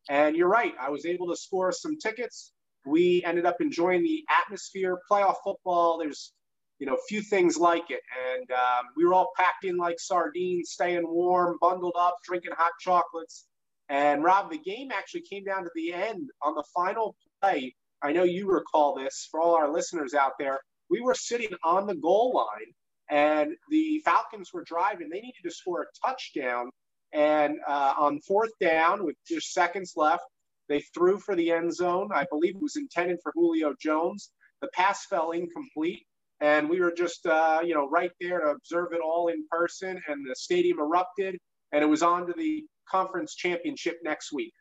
And 0.10 0.36
you're 0.36 0.48
right, 0.48 0.74
I 0.80 0.90
was 0.90 1.06
able 1.06 1.28
to 1.30 1.36
score 1.36 1.72
some 1.72 1.98
tickets 1.98 2.54
we 2.86 3.24
ended 3.26 3.46
up 3.46 3.58
enjoying 3.60 4.04
the 4.04 4.24
atmosphere. 4.30 5.00
Playoff 5.10 5.36
football, 5.44 5.98
there's 5.98 6.34
you 6.80 6.86
know 6.86 6.98
few 7.08 7.22
things 7.22 7.58
like 7.58 7.90
it, 7.90 8.02
and 8.34 8.52
um, 8.52 8.86
we 8.96 9.06
were 9.06 9.14
all 9.14 9.32
packed 9.36 9.66
in 9.66 9.78
like 9.78 10.00
sardines, 10.00 10.72
staying 10.72 11.08
warm, 11.08 11.58
bundled 11.60 11.96
up, 11.98 12.18
drinking 12.24 12.52
hot 12.56 12.74
chocolates. 12.80 13.46
And 13.90 14.24
Rob, 14.24 14.52
the 14.52 14.58
game 14.58 14.90
actually 14.92 15.22
came 15.22 15.44
down 15.44 15.64
to 15.64 15.70
the 15.76 15.94
end 15.94 16.30
on 16.42 16.56
the 16.56 16.64
final 16.74 17.16
play. 17.42 17.76
I 18.02 18.12
know 18.14 18.24
you 18.24 18.50
recall 18.50 18.96
this 18.96 19.28
for 19.30 19.40
all 19.40 19.56
our 19.56 19.72
listeners 19.72 20.14
out 20.14 20.34
there. 20.40 20.60
We 20.90 21.02
were 21.02 21.16
sitting 21.16 21.52
on 21.64 21.88
the 21.88 21.96
goal 21.96 22.34
line, 22.36 22.74
and 23.10 23.52
the 23.70 24.02
Falcons 24.04 24.52
were 24.54 24.64
driving. 24.64 25.10
They 25.10 25.22
needed 25.22 25.44
to 25.44 25.52
score 25.52 25.84
a 25.84 26.08
touchdown, 26.08 26.70
and 27.14 27.58
uh, 27.68 27.94
on 27.98 28.20
fourth 28.22 28.52
down 28.60 29.06
with 29.06 29.16
just 29.28 29.54
seconds 29.54 29.94
left, 29.96 30.24
they 30.68 30.82
threw 30.94 31.20
for 31.20 31.36
the 31.36 31.52
end 31.52 31.74
zone. 31.74 32.10
I 32.14 32.26
believe 32.30 32.56
it 32.56 32.62
was 32.62 32.76
intended 32.76 33.20
for 33.22 33.32
Julio 33.36 33.74
Jones. 33.80 34.32
The 34.62 34.70
pass 34.74 35.06
fell 35.06 35.32
incomplete. 35.32 36.06
And 36.42 36.70
we 36.70 36.82
were 36.82 36.92
just, 36.92 37.26
uh, 37.26 37.62
you 37.64 37.74
know, 37.74 37.88
right 37.88 38.12
there 38.20 38.42
to 38.42 38.48
observe 38.48 38.92
it 38.92 39.00
all 39.00 39.30
in 39.30 39.46
person. 39.50 40.02
And 40.08 40.26
the 40.30 40.36
stadium 40.36 40.80
erupted. 40.80 41.38
And 41.72 41.84
it 41.84 41.88
was 41.88 42.04
on 42.04 42.28
to 42.28 42.34
the 42.36 42.66
conference 42.90 43.36
championship 43.36 43.98
next 44.04 44.34
week. 44.34 44.54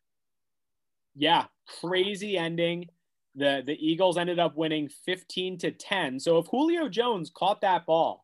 Yeah, 1.15 1.45
crazy 1.81 2.37
ending. 2.37 2.87
The 3.35 3.63
the 3.65 3.77
Eagles 3.85 4.17
ended 4.17 4.39
up 4.39 4.57
winning 4.57 4.89
15 5.05 5.59
to 5.59 5.71
10. 5.73 6.21
So 6.21 6.39
if 6.39 6.47
Julio 6.47 6.89
Jones 6.89 7.31
caught 7.35 7.61
that 7.63 7.87
ball, 7.87 8.24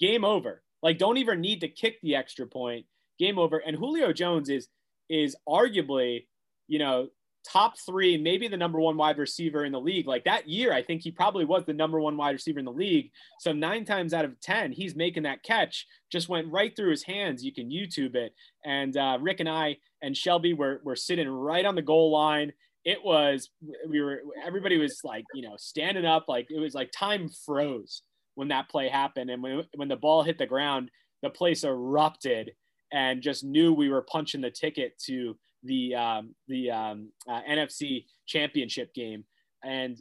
game 0.00 0.24
over. 0.24 0.62
Like 0.82 0.98
don't 0.98 1.18
even 1.18 1.40
need 1.40 1.60
to 1.60 1.68
kick 1.68 2.00
the 2.02 2.16
extra 2.16 2.46
point. 2.46 2.86
Game 3.18 3.38
over. 3.38 3.58
And 3.58 3.76
Julio 3.76 4.12
Jones 4.12 4.48
is 4.48 4.68
is 5.08 5.36
arguably 5.48 6.24
you 6.70 6.78
know, 6.78 7.08
top 7.46 7.76
three, 7.78 8.16
maybe 8.16 8.46
the 8.46 8.56
number 8.56 8.78
one 8.78 8.96
wide 8.96 9.18
receiver 9.18 9.64
in 9.64 9.72
the 9.72 9.80
league. 9.80 10.06
Like 10.06 10.24
that 10.24 10.48
year, 10.48 10.72
I 10.72 10.82
think 10.82 11.02
he 11.02 11.10
probably 11.10 11.44
was 11.44 11.64
the 11.66 11.72
number 11.72 12.00
one 12.00 12.16
wide 12.16 12.30
receiver 12.30 12.60
in 12.60 12.64
the 12.64 12.72
league. 12.72 13.10
So 13.40 13.52
nine 13.52 13.84
times 13.84 14.14
out 14.14 14.24
of 14.24 14.40
10, 14.40 14.70
he's 14.70 14.94
making 14.94 15.24
that 15.24 15.42
catch, 15.42 15.86
just 16.12 16.28
went 16.28 16.52
right 16.52 16.74
through 16.74 16.90
his 16.90 17.02
hands. 17.02 17.42
You 17.42 17.52
can 17.52 17.70
YouTube 17.70 18.14
it. 18.14 18.34
And 18.64 18.96
uh, 18.96 19.18
Rick 19.20 19.40
and 19.40 19.48
I 19.48 19.78
and 20.00 20.16
Shelby 20.16 20.54
were, 20.54 20.80
were 20.84 20.96
sitting 20.96 21.28
right 21.28 21.66
on 21.66 21.74
the 21.74 21.82
goal 21.82 22.12
line. 22.12 22.52
It 22.84 23.04
was, 23.04 23.50
we 23.88 24.00
were, 24.00 24.22
everybody 24.46 24.78
was 24.78 25.00
like, 25.02 25.24
you 25.34 25.42
know, 25.42 25.56
standing 25.58 26.06
up. 26.06 26.26
Like 26.28 26.46
it 26.50 26.60
was 26.60 26.74
like 26.74 26.92
time 26.92 27.28
froze 27.44 28.02
when 28.40 28.48
that 28.48 28.70
play 28.70 28.88
happened. 28.88 29.28
And 29.28 29.42
when, 29.42 29.64
when 29.74 29.88
the 29.88 29.96
ball 29.96 30.22
hit 30.22 30.38
the 30.38 30.46
ground, 30.46 30.90
the 31.20 31.28
place 31.28 31.62
erupted 31.62 32.52
and 32.90 33.20
just 33.20 33.44
knew 33.44 33.74
we 33.74 33.90
were 33.90 34.00
punching 34.00 34.40
the 34.40 34.50
ticket 34.50 34.98
to 35.00 35.36
the 35.62 35.94
um, 35.94 36.34
the 36.48 36.70
um, 36.70 37.12
uh, 37.28 37.42
NFC 37.46 38.06
Championship 38.26 38.94
game. 38.94 39.24
And 39.62 39.98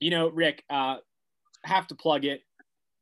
you 0.00 0.10
know, 0.10 0.28
Rick, 0.28 0.62
uh, 0.70 0.98
have 1.64 1.88
to 1.88 1.96
plug 1.96 2.24
it. 2.24 2.42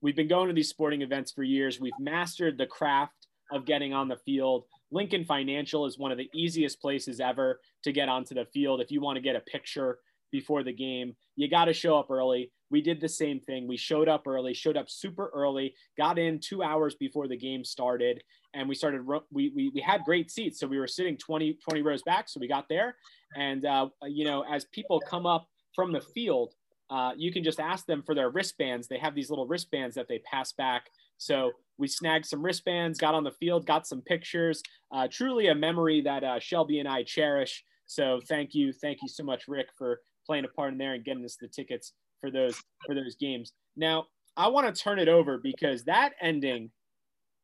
We've 0.00 0.16
been 0.16 0.28
going 0.28 0.48
to 0.48 0.54
these 0.54 0.70
sporting 0.70 1.02
events 1.02 1.30
for 1.30 1.42
years. 1.42 1.78
We've 1.78 1.92
mastered 2.00 2.56
the 2.56 2.64
craft 2.64 3.26
of 3.52 3.66
getting 3.66 3.92
on 3.92 4.08
the 4.08 4.16
field. 4.16 4.64
Lincoln 4.90 5.26
Financial 5.26 5.84
is 5.84 5.98
one 5.98 6.10
of 6.10 6.16
the 6.16 6.30
easiest 6.34 6.80
places 6.80 7.20
ever 7.20 7.60
to 7.82 7.92
get 7.92 8.08
onto 8.08 8.34
the 8.34 8.46
field. 8.46 8.80
If 8.80 8.90
you 8.90 9.02
want 9.02 9.16
to 9.16 9.22
get 9.22 9.36
a 9.36 9.40
picture 9.40 9.98
before 10.32 10.62
the 10.64 10.72
game, 10.72 11.14
you 11.36 11.50
got 11.50 11.66
to 11.66 11.74
show 11.74 11.98
up 11.98 12.10
early. 12.10 12.50
We 12.74 12.82
did 12.82 13.00
the 13.00 13.08
same 13.08 13.38
thing. 13.38 13.68
We 13.68 13.76
showed 13.76 14.08
up 14.08 14.26
early, 14.26 14.52
showed 14.52 14.76
up 14.76 14.90
super 14.90 15.30
early, 15.32 15.76
got 15.96 16.18
in 16.18 16.40
two 16.40 16.60
hours 16.60 16.96
before 16.96 17.28
the 17.28 17.36
game 17.36 17.64
started, 17.64 18.20
and 18.52 18.68
we 18.68 18.74
started 18.74 19.06
we, 19.30 19.52
we, 19.54 19.70
we 19.72 19.80
had 19.80 20.02
great 20.02 20.28
seats 20.28 20.58
so 20.58 20.66
we 20.66 20.80
were 20.80 20.88
sitting 20.88 21.16
20 21.16 21.56
20 21.68 21.82
rows 21.82 22.02
back 22.02 22.28
so 22.28 22.40
we 22.40 22.48
got 22.48 22.68
there 22.68 22.96
and 23.36 23.64
uh, 23.64 23.86
you 24.08 24.24
know 24.24 24.44
as 24.50 24.64
people 24.64 24.98
come 24.98 25.24
up 25.24 25.46
from 25.72 25.92
the 25.92 26.00
field 26.00 26.54
uh, 26.90 27.12
you 27.16 27.32
can 27.32 27.44
just 27.44 27.60
ask 27.60 27.86
them 27.86 28.02
for 28.04 28.14
their 28.14 28.30
wristbands. 28.30 28.88
They 28.88 28.98
have 28.98 29.14
these 29.14 29.30
little 29.30 29.46
wristbands 29.46 29.94
that 29.94 30.08
they 30.08 30.18
pass 30.18 30.52
back. 30.52 30.90
So 31.16 31.52
we 31.78 31.86
snagged 31.86 32.26
some 32.26 32.42
wristbands, 32.42 32.98
got 32.98 33.14
on 33.14 33.22
the 33.22 33.30
field, 33.30 33.66
got 33.66 33.86
some 33.86 34.02
pictures. 34.02 34.62
Uh, 34.92 35.06
truly 35.10 35.46
a 35.46 35.54
memory 35.54 36.02
that 36.02 36.24
uh, 36.24 36.40
Shelby 36.40 36.80
and 36.80 36.88
I 36.88 37.04
cherish. 37.04 37.64
So 37.86 38.20
thank 38.28 38.52
you, 38.52 38.72
thank 38.72 38.98
you 39.00 39.08
so 39.08 39.22
much, 39.22 39.48
Rick, 39.48 39.68
for 39.78 40.00
playing 40.26 40.44
a 40.44 40.48
part 40.48 40.72
in 40.72 40.78
there 40.78 40.94
and 40.94 41.04
getting 41.04 41.24
us 41.24 41.36
the 41.40 41.48
tickets 41.48 41.92
for 42.24 42.30
those 42.30 42.62
for 42.86 42.94
those 42.94 43.16
games. 43.16 43.52
Now 43.76 44.06
I 44.36 44.48
want 44.48 44.74
to 44.74 44.82
turn 44.82 44.98
it 44.98 45.08
over 45.08 45.38
because 45.38 45.84
that 45.84 46.12
ending 46.20 46.70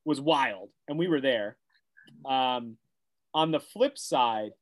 was 0.04 0.20
wild, 0.20 0.70
and 0.88 0.98
we 0.98 1.06
were 1.06 1.20
there. 1.20 1.56
Um, 2.24 2.76
on 3.34 3.50
the 3.50 3.60
flip 3.60 3.98
side, 3.98 4.52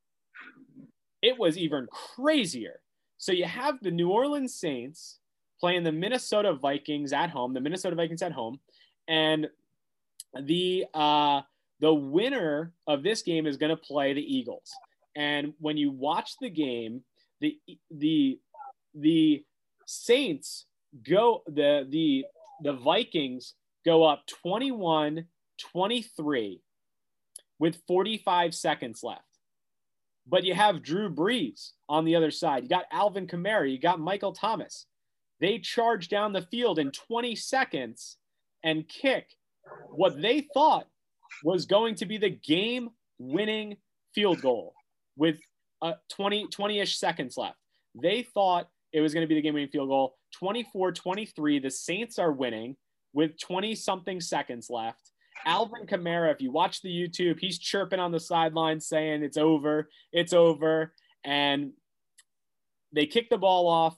it 1.23 1.39
was 1.39 1.57
even 1.57 1.87
crazier. 1.91 2.81
So 3.17 3.33
you 3.33 3.45
have 3.45 3.79
the 3.81 3.91
New 3.91 4.11
Orleans 4.11 4.55
Saints 4.55 5.21
playing 5.61 5.85
the 5.85 5.93
Minnesota 5.93 6.53
Vikings 6.53 7.13
at 7.13 7.31
home, 7.31 7.55
the 7.55 7.61
Minnesota 7.61 7.97
Vikings 7.97 8.23
at 8.23 8.33
home, 8.33 8.59
and 9.07 9.49
the 10.43 10.85
uh, 10.95 11.43
the 11.81 11.95
winner 11.95 12.73
of 12.89 13.05
this 13.05 13.23
game 13.23 13.47
is 13.47 13.57
going 13.57 13.71
to 13.71 13.77
play 13.77 14.13
the 14.13 14.21
Eagles. 14.21 14.71
And 15.17 15.55
when 15.61 15.77
you 15.77 15.93
watch 15.93 16.33
the 16.41 16.51
game, 16.51 17.03
the 17.41 17.57
the 17.91 18.39
the 18.95 19.45
Saints 19.89 20.67
go 21.09 21.43
the 21.47 21.87
the 21.89 22.27
the 22.63 22.75
Vikings 22.75 23.55
go 23.87 24.05
up 24.05 24.27
21 24.43 25.25
23 25.73 26.61
with 27.59 27.81
45 27.87 28.55
seconds 28.55 29.03
left. 29.03 29.23
But 30.27 30.45
you 30.45 30.53
have 30.53 30.83
Drew 30.83 31.09
Brees 31.09 31.71
on 31.89 32.05
the 32.05 32.17
other 32.17 32.31
side. 32.31 32.65
You 32.65 32.69
got 32.69 32.85
Alvin 32.93 33.27
Kamara, 33.27 33.71
you 33.71 33.79
got 33.79 33.99
Michael 33.99 34.33
Thomas. 34.33 34.85
They 35.41 35.59
charge 35.59 36.09
down 36.09 36.35
the 36.35 36.43
field 36.43 36.79
in 36.79 36.91
20 36.91 37.35
seconds 37.35 38.19
and 38.63 38.87
kick 38.87 39.31
what 39.91 40.21
they 40.21 40.47
thought 40.53 40.87
was 41.43 41.65
going 41.65 41.95
to 41.95 42.05
be 42.05 42.19
the 42.19 42.29
game 42.29 42.91
winning 43.19 43.79
field 44.15 44.43
goal 44.43 44.75
with 45.17 45.39
uh, 45.81 45.95
20 46.11 46.49
20-ish 46.49 46.99
seconds 46.99 47.39
left. 47.39 47.57
They 47.95 48.23
thought 48.23 48.69
it 48.93 49.01
was 49.01 49.15
going 49.15 49.23
to 49.23 49.29
be 49.29 49.35
the 49.35 49.43
game 49.43 49.55
winning 49.55 49.69
field 49.69 49.89
goal. 49.89 50.17
24-23, 50.43 51.63
the 51.63 51.71
Saints 51.71 52.19
are 52.19 52.33
winning 52.33 52.77
with 53.13 53.39
20 53.39 53.75
something 53.75 54.21
seconds 54.21 54.69
left. 54.71 55.11
Alvin 55.47 55.87
Kamara, 55.87 56.33
if 56.33 56.41
you 56.41 56.51
watch 56.51 56.83
the 56.83 56.89
YouTube, 56.89 57.39
he's 57.39 57.59
chirping 57.59 58.01
on 58.01 58.13
the 58.13 58.21
sideline 58.21 58.81
saying 58.81 59.23
it's 59.23 59.37
over, 59.37 59.89
it's 60.13 60.33
over. 60.33 60.93
And 61.25 61.73
they 62.93 63.07
kick 63.07 63.31
the 63.31 63.39
ball 63.39 63.69
off. 63.69 63.97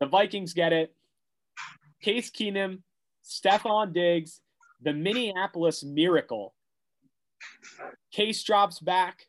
The 0.00 0.06
Vikings 0.06 0.52
get 0.52 0.72
it. 0.72 0.94
Case 2.02 2.30
Keenum, 2.30 2.80
Stefon 3.24 3.94
Diggs, 3.94 4.40
the 4.82 4.92
Minneapolis 4.92 5.82
miracle. 5.82 6.54
Case 8.12 8.42
drops 8.42 8.78
back, 8.78 9.26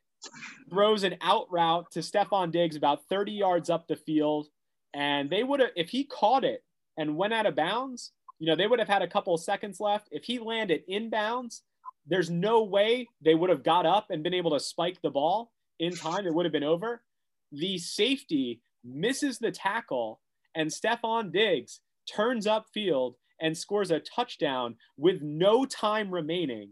throws 0.70 1.04
an 1.04 1.16
out 1.22 1.48
route 1.52 1.90
to 1.92 2.00
Stefon 2.00 2.52
Diggs 2.52 2.76
about 2.76 3.08
30 3.10 3.32
yards 3.32 3.70
up 3.70 3.88
the 3.88 3.96
field. 3.96 4.48
And 4.96 5.30
they 5.30 5.44
would 5.44 5.60
have, 5.60 5.72
if 5.76 5.90
he 5.90 6.06
caught 6.06 6.46
it 6.46 6.64
and 6.98 7.18
went 7.18 7.34
out 7.34 7.46
of 7.46 7.56
bounds, 7.56 8.14
you 8.40 8.48
know, 8.48 8.56
they 8.56 8.66
would 8.66 8.80
have 8.80 8.88
had 8.88 9.02
a 9.02 9.08
couple 9.08 9.34
of 9.34 9.42
seconds 9.42 9.82
left. 9.82 10.08
If 10.10 10.24
he 10.24 10.40
landed 10.40 10.84
in 10.88 11.10
bounds, 11.10 11.64
there's 12.08 12.30
no 12.30 12.64
way 12.64 13.08
they 13.22 13.36
would 13.36 13.50
have 13.50 13.64
got 13.64 13.86
up 13.86 14.08
and 14.10 14.24
been 14.24 14.34
able 14.34 14.52
to 14.52 14.60
spike 14.60 15.02
the 15.02 15.10
ball 15.10 15.52
in 15.80 15.94
time. 15.94 16.26
It 16.26 16.34
would 16.34 16.46
have 16.46 16.54
been 16.54 16.64
over. 16.64 17.04
The 17.52 17.78
safety 17.78 18.62
misses 18.86 19.38
the 19.38 19.52
tackle, 19.52 20.22
and 20.56 20.70
Stefon 20.70 21.32
Diggs 21.32 21.82
turns 22.10 22.48
upfield 22.48 23.16
and 23.42 23.58
scores 23.58 23.92
a 23.92 24.00
touchdown 24.00 24.76
with 24.98 25.22
no 25.22 25.66
time 25.66 26.10
remaining. 26.10 26.70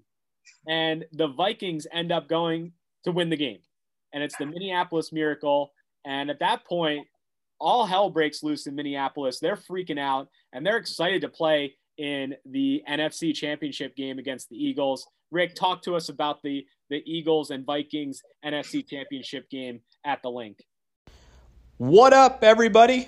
And 0.67 1.05
the 1.11 1.27
Vikings 1.27 1.87
end 1.91 2.11
up 2.11 2.29
going 2.29 2.71
to 3.03 3.11
win 3.11 3.29
the 3.29 3.37
game. 3.37 3.59
And 4.13 4.23
it's 4.23 4.37
the 4.37 4.45
Minneapolis 4.45 5.11
Miracle. 5.11 5.73
And 6.05 6.29
at 6.29 6.39
that 6.39 6.63
point, 6.65 7.07
all 7.63 7.85
hell 7.85 8.09
breaks 8.09 8.43
loose 8.43 8.67
in 8.67 8.75
Minneapolis. 8.75 9.39
They're 9.39 9.55
freaking 9.55 9.97
out 9.97 10.27
and 10.51 10.65
they're 10.65 10.77
excited 10.77 11.21
to 11.21 11.29
play 11.29 11.75
in 11.97 12.35
the 12.45 12.83
NFC 12.89 13.33
Championship 13.33 13.95
game 13.95 14.19
against 14.19 14.49
the 14.49 14.57
Eagles. 14.57 15.07
Rick, 15.31 15.55
talk 15.55 15.81
to 15.83 15.95
us 15.95 16.09
about 16.09 16.43
the 16.43 16.65
the 16.89 17.01
Eagles 17.05 17.49
and 17.49 17.65
Vikings 17.65 18.21
NFC 18.45 18.87
Championship 18.87 19.49
game 19.49 19.79
at 20.05 20.21
the 20.21 20.29
Linc. 20.29 20.57
What 21.77 22.13
up, 22.13 22.43
everybody? 22.43 23.07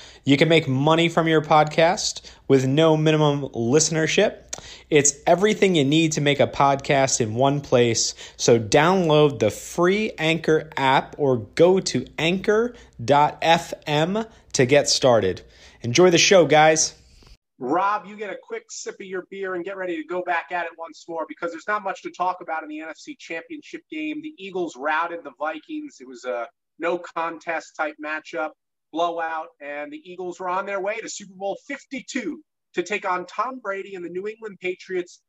You 0.23 0.37
can 0.37 0.49
make 0.49 0.67
money 0.67 1.09
from 1.09 1.27
your 1.27 1.41
podcast 1.41 2.21
with 2.47 2.67
no 2.67 2.95
minimum 2.95 3.41
listenership. 3.49 4.43
It's 4.91 5.15
everything 5.25 5.73
you 5.73 5.83
need 5.83 6.11
to 6.11 6.21
make 6.21 6.39
a 6.39 6.45
podcast 6.45 7.21
in 7.21 7.33
one 7.33 7.59
place. 7.59 8.13
So 8.37 8.59
download 8.59 9.39
the 9.39 9.49
free 9.49 10.11
Anchor 10.19 10.69
app 10.77 11.15
or 11.17 11.37
go 11.37 11.79
to 11.79 12.05
anchor.fm 12.19 12.77
to 14.53 14.65
get 14.65 14.89
started. 14.89 15.41
Enjoy 15.81 16.11
the 16.11 16.19
show, 16.19 16.45
guys. 16.45 16.93
Rob, 17.57 18.05
you 18.05 18.15
get 18.15 18.29
a 18.29 18.37
quick 18.41 18.65
sip 18.69 18.95
of 18.95 19.07
your 19.07 19.25
beer 19.31 19.55
and 19.55 19.65
get 19.65 19.77
ready 19.77 19.95
to 19.95 20.03
go 20.03 20.21
back 20.23 20.51
at 20.51 20.65
it 20.65 20.71
once 20.77 21.03
more 21.07 21.25
because 21.27 21.51
there's 21.51 21.67
not 21.67 21.83
much 21.83 22.03
to 22.03 22.11
talk 22.11 22.41
about 22.41 22.61
in 22.61 22.69
the 22.69 22.77
NFC 22.79 23.17
Championship 23.17 23.81
game. 23.89 24.21
The 24.21 24.33
Eagles 24.37 24.75
routed 24.75 25.23
the 25.23 25.31
Vikings. 25.39 25.97
It 25.99 26.07
was 26.07 26.25
a 26.25 26.47
no 26.77 26.99
contest 26.99 27.75
type 27.75 27.95
matchup 28.03 28.51
blowout, 28.91 29.47
and 29.61 29.91
the 29.91 30.01
Eagles 30.03 30.39
were 30.39 30.49
on 30.49 30.65
their 30.65 30.81
way 30.81 30.99
to 30.99 31.09
Super 31.09 31.33
Bowl 31.35 31.57
52 31.67 32.41
to 32.73 32.83
take 32.83 33.09
on 33.09 33.25
Tom 33.25 33.59
Brady 33.61 33.95
and 33.95 34.05
the 34.05 34.09
New 34.09 34.27
England 34.27 34.57
Patriots 34.61 35.21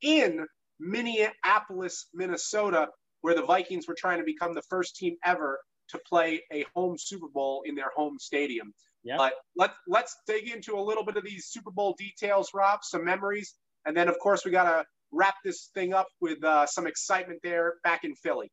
in 0.00 0.46
Minneapolis, 0.80 2.08
Minnesota, 2.12 2.88
where 3.20 3.34
the 3.34 3.44
Vikings 3.44 3.86
were 3.86 3.96
trying 3.96 4.18
to 4.18 4.24
become 4.24 4.54
the 4.54 4.62
first 4.68 4.96
team 4.96 5.16
ever 5.24 5.60
to 5.90 6.00
play 6.08 6.42
a 6.52 6.64
home 6.74 6.96
Super 6.98 7.28
Bowl 7.28 7.62
in 7.66 7.74
their 7.74 7.90
home 7.94 8.18
stadium. 8.18 8.72
Yep. 9.04 9.18
But 9.18 9.32
let's 9.56 9.74
let's 9.88 10.16
dig 10.26 10.48
into 10.48 10.76
a 10.76 10.80
little 10.80 11.04
bit 11.04 11.16
of 11.16 11.24
these 11.24 11.46
Super 11.46 11.70
Bowl 11.70 11.94
details, 11.98 12.50
Rob, 12.54 12.80
some 12.82 13.04
memories, 13.04 13.54
and 13.84 13.96
then 13.96 14.08
of 14.08 14.18
course 14.18 14.44
we 14.44 14.50
got 14.50 14.64
to 14.64 14.84
wrap 15.12 15.34
this 15.44 15.70
thing 15.74 15.92
up 15.92 16.06
with 16.20 16.42
uh, 16.44 16.66
some 16.66 16.86
excitement 16.86 17.40
there 17.42 17.74
back 17.84 18.04
in 18.04 18.14
Philly. 18.14 18.50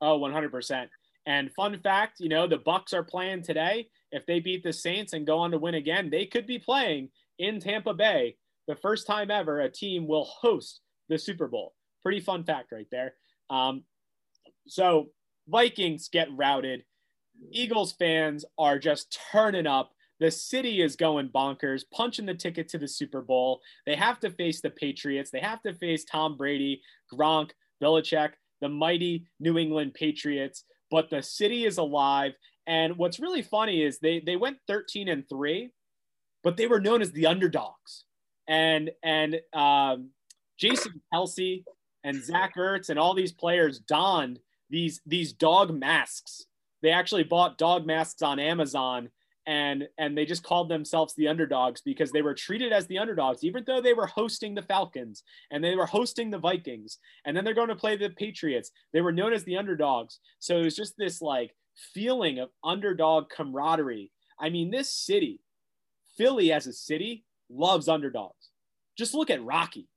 Oh, 0.00 0.18
100%. 0.18 0.86
And 1.28 1.52
fun 1.52 1.78
fact, 1.78 2.20
you 2.20 2.30
know, 2.30 2.46
the 2.46 2.56
Bucks 2.56 2.94
are 2.94 3.04
playing 3.04 3.42
today. 3.42 3.88
If 4.12 4.24
they 4.24 4.40
beat 4.40 4.64
the 4.64 4.72
Saints 4.72 5.12
and 5.12 5.26
go 5.26 5.38
on 5.38 5.50
to 5.50 5.58
win 5.58 5.74
again, 5.74 6.08
they 6.08 6.24
could 6.24 6.46
be 6.46 6.58
playing 6.58 7.10
in 7.38 7.60
Tampa 7.60 7.92
Bay. 7.92 8.36
The 8.66 8.76
first 8.76 9.06
time 9.06 9.30
ever 9.30 9.60
a 9.60 9.70
team 9.70 10.08
will 10.08 10.24
host 10.24 10.80
the 11.10 11.18
Super 11.18 11.46
Bowl. 11.46 11.74
Pretty 12.02 12.20
fun 12.20 12.44
fact 12.44 12.72
right 12.72 12.86
there. 12.90 13.12
Um, 13.50 13.84
so 14.66 15.08
Vikings 15.46 16.08
get 16.08 16.28
routed. 16.34 16.84
Eagles 17.52 17.92
fans 17.92 18.46
are 18.58 18.78
just 18.78 19.20
turning 19.30 19.66
up. 19.66 19.92
The 20.20 20.30
city 20.30 20.80
is 20.80 20.96
going 20.96 21.28
bonkers, 21.28 21.82
punching 21.92 22.24
the 22.24 22.34
ticket 22.34 22.68
to 22.70 22.78
the 22.78 22.88
Super 22.88 23.20
Bowl. 23.20 23.60
They 23.84 23.96
have 23.96 24.18
to 24.20 24.30
face 24.30 24.62
the 24.62 24.70
Patriots. 24.70 25.30
They 25.30 25.40
have 25.40 25.60
to 25.62 25.74
face 25.74 26.04
Tom 26.04 26.38
Brady, 26.38 26.80
Gronk, 27.12 27.50
Belichick, 27.82 28.30
the 28.62 28.70
mighty 28.70 29.26
New 29.38 29.58
England 29.58 29.92
Patriots 29.92 30.64
but 30.90 31.10
the 31.10 31.22
city 31.22 31.64
is 31.64 31.78
alive. 31.78 32.32
And 32.66 32.96
what's 32.96 33.20
really 33.20 33.42
funny 33.42 33.82
is 33.82 33.98
they 33.98 34.20
they 34.20 34.36
went 34.36 34.58
13 34.66 35.08
and 35.08 35.28
three, 35.28 35.70
but 36.42 36.56
they 36.56 36.66
were 36.66 36.80
known 36.80 37.02
as 37.02 37.12
the 37.12 37.26
underdogs. 37.26 38.04
And 38.46 38.90
and 39.02 39.40
um, 39.52 40.10
Jason 40.58 41.00
Kelce 41.12 41.64
and 42.04 42.22
Zach 42.22 42.56
Ertz 42.56 42.90
and 42.90 42.98
all 42.98 43.14
these 43.14 43.32
players 43.32 43.78
donned 43.78 44.40
these 44.70 45.00
these 45.06 45.32
dog 45.32 45.74
masks. 45.74 46.46
They 46.82 46.90
actually 46.90 47.24
bought 47.24 47.58
dog 47.58 47.86
masks 47.86 48.22
on 48.22 48.38
Amazon 48.38 49.10
and 49.48 49.88
and 49.96 50.16
they 50.16 50.26
just 50.26 50.42
called 50.42 50.68
themselves 50.68 51.14
the 51.14 51.26
underdogs 51.26 51.80
because 51.80 52.12
they 52.12 52.20
were 52.20 52.34
treated 52.34 52.70
as 52.70 52.86
the 52.86 52.98
underdogs 52.98 53.42
even 53.42 53.64
though 53.66 53.80
they 53.80 53.94
were 53.94 54.06
hosting 54.06 54.54
the 54.54 54.62
Falcons 54.62 55.24
and 55.50 55.64
they 55.64 55.74
were 55.74 55.86
hosting 55.86 56.30
the 56.30 56.38
Vikings. 56.38 56.98
And 57.24 57.34
then 57.34 57.44
they're 57.44 57.54
going 57.54 57.68
to 57.68 57.74
play 57.74 57.96
the 57.96 58.10
Patriots. 58.10 58.70
They 58.92 59.00
were 59.00 59.10
known 59.10 59.32
as 59.32 59.44
the 59.44 59.56
underdogs. 59.56 60.20
So 60.38 60.58
it 60.58 60.64
was 60.64 60.76
just 60.76 60.98
this 60.98 61.22
like 61.22 61.56
feeling 61.94 62.38
of 62.38 62.50
underdog 62.62 63.30
camaraderie. 63.30 64.12
I 64.38 64.50
mean 64.50 64.70
this 64.70 64.92
city 64.92 65.40
Philly 66.18 66.52
as 66.52 66.66
a 66.66 66.72
city 66.74 67.24
loves 67.48 67.88
underdogs. 67.88 68.50
Just 68.98 69.14
look 69.14 69.30
at 69.30 69.42
Rocky. 69.42 69.88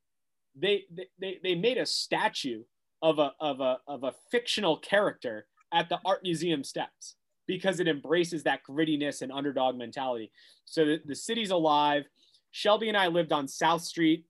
They 0.55 0.85
they 1.19 1.39
they 1.43 1.55
made 1.55 1.77
a 1.77 1.85
statue 1.85 2.63
of 3.01 3.19
a 3.19 3.33
of 3.41 3.59
a 3.59 3.79
of 3.85 4.05
a 4.05 4.13
fictional 4.31 4.77
character 4.77 5.45
at 5.73 5.89
the 5.89 5.99
art 6.05 6.21
museum 6.23 6.63
steps 6.63 7.15
because 7.51 7.81
it 7.81 7.87
embraces 7.89 8.43
that 8.43 8.61
grittiness 8.63 9.21
and 9.21 9.29
underdog 9.29 9.75
mentality. 9.75 10.31
So 10.63 10.85
the, 10.85 11.01
the 11.05 11.15
city's 11.15 11.51
alive. 11.51 12.05
Shelby 12.51 12.87
and 12.87 12.97
I 12.97 13.07
lived 13.07 13.33
on 13.33 13.45
South 13.45 13.81
Street 13.81 14.23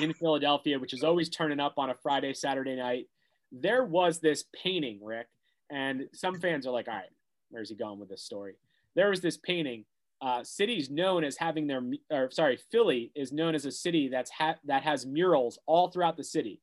in 0.00 0.12
Philadelphia, 0.12 0.76
which 0.76 0.92
is 0.92 1.04
always 1.04 1.28
turning 1.28 1.60
up 1.60 1.74
on 1.76 1.90
a 1.90 1.94
Friday, 2.02 2.34
Saturday 2.34 2.74
night. 2.74 3.06
There 3.52 3.84
was 3.84 4.18
this 4.18 4.46
painting, 4.64 4.98
Rick, 5.00 5.28
and 5.70 6.08
some 6.12 6.40
fans 6.40 6.66
are 6.66 6.72
like, 6.72 6.88
all 6.88 6.94
right, 6.94 7.04
where's 7.50 7.68
he 7.68 7.76
going 7.76 8.00
with 8.00 8.08
this 8.08 8.24
story? 8.24 8.54
There 8.96 9.10
was 9.10 9.20
this 9.20 9.36
painting. 9.36 9.84
Uh, 10.20 10.42
cities 10.42 10.90
known 10.90 11.22
as 11.22 11.36
having 11.36 11.68
their, 11.68 11.82
or 12.10 12.32
sorry, 12.32 12.58
Philly 12.72 13.12
is 13.14 13.32
known 13.32 13.54
as 13.54 13.64
a 13.64 13.70
city 13.70 14.08
that's 14.08 14.32
ha- 14.32 14.56
that 14.64 14.82
has 14.82 15.06
murals 15.06 15.56
all 15.66 15.88
throughout 15.88 16.16
the 16.16 16.24
city. 16.24 16.60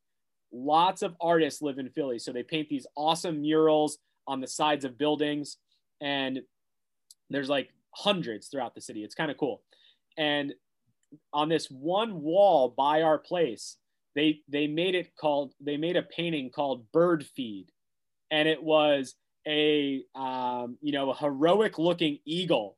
Lots 0.52 1.02
of 1.02 1.15
artists 1.21 1.62
live 1.62 1.80
in 1.80 1.89
Philly, 1.89 2.19
so 2.19 2.34
they 2.34 2.43
paint 2.43 2.67
these 2.67 2.86
awesome 2.95 3.41
murals 3.41 4.00
on 4.28 4.41
the 4.41 4.47
sides 4.47 4.86
of 4.86 4.97
buildings, 4.97 5.58
and 6.01 6.39
there's 7.29 7.49
like 7.49 7.69
hundreds 7.91 8.47
throughout 8.47 8.75
the 8.75 8.81
city. 8.81 9.03
It's 9.03 9.15
kind 9.15 9.31
of 9.31 9.38
cool. 9.38 9.62
And 10.17 10.53
on 11.33 11.49
this 11.49 11.67
one 11.67 12.21
wall 12.21 12.73
by 12.75 13.01
our 13.01 13.17
place, 13.17 13.77
they 14.15 14.39
they 14.49 14.67
made 14.67 14.95
it 14.95 15.15
called 15.15 15.53
they 15.60 15.77
made 15.77 15.95
a 15.95 16.01
painting 16.01 16.49
called 16.49 16.91
Bird 16.91 17.25
Feed, 17.36 17.71
and 18.31 18.47
it 18.47 18.62
was 18.62 19.15
a 19.47 20.03
um, 20.15 20.77
you 20.81 20.91
know 20.91 21.12
a 21.12 21.15
heroic 21.15 21.77
looking 21.77 22.19
eagle, 22.25 22.77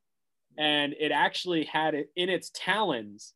and 0.58 0.94
it 1.00 1.12
actually 1.12 1.64
had 1.64 1.96
it 1.96 2.12
in 2.16 2.30
its 2.30 2.52
talons 2.54 3.34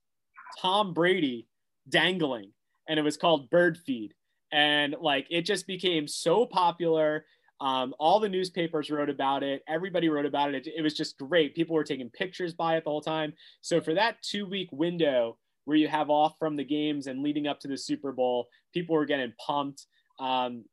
Tom 0.60 0.94
Brady 0.94 1.48
dangling, 1.90 2.52
and 2.88 3.00
it 3.00 3.04
was 3.04 3.18
called 3.18 3.50
Bird 3.50 3.78
Feed, 3.78 4.14
and 4.52 4.96
like 5.00 5.28
it 5.30 5.44
just 5.44 5.66
became 5.66 6.08
so 6.08 6.46
popular 6.46 7.26
um, 7.62 7.94
all 8.00 8.20
the 8.20 8.30
newspapers 8.30 8.90
wrote 8.90 9.10
about 9.10 9.44
it. 9.44 9.64
Everybody 9.68 10.10
wrote 10.10 10.26
about 10.26 10.54
it. 10.54 10.68
it. 10.68 10.74
It 10.78 10.82
was 10.82 10.94
just 10.94 11.18
great. 11.18 11.56
People 11.56 11.76
were 11.76 11.84
taking 11.84 12.10
pictures 12.10 12.54
by 12.54 12.76
it 12.78 12.84
the 12.84 12.90
whole 12.90 13.02
time. 13.02 13.34
So 13.62 13.80
for 13.82 13.94
that 13.94 14.22
two 14.22 14.46
week 14.46 14.70
window 14.72 15.38
where 15.66 15.78
you 15.78 15.88
have 15.88 16.10
off 16.10 16.38
from 16.38 16.56
the 16.56 16.64
games 16.64 17.08
and 17.08 17.24
leading 17.24 17.48
up 17.48 17.60
to 17.62 17.68
the 17.68 17.78
Super 17.78 18.12
Bowl, 18.12 18.48
people 18.74 18.96
were 18.96 19.06
getting 19.06 19.34
pumped. 19.46 19.86
Um, 20.20 20.66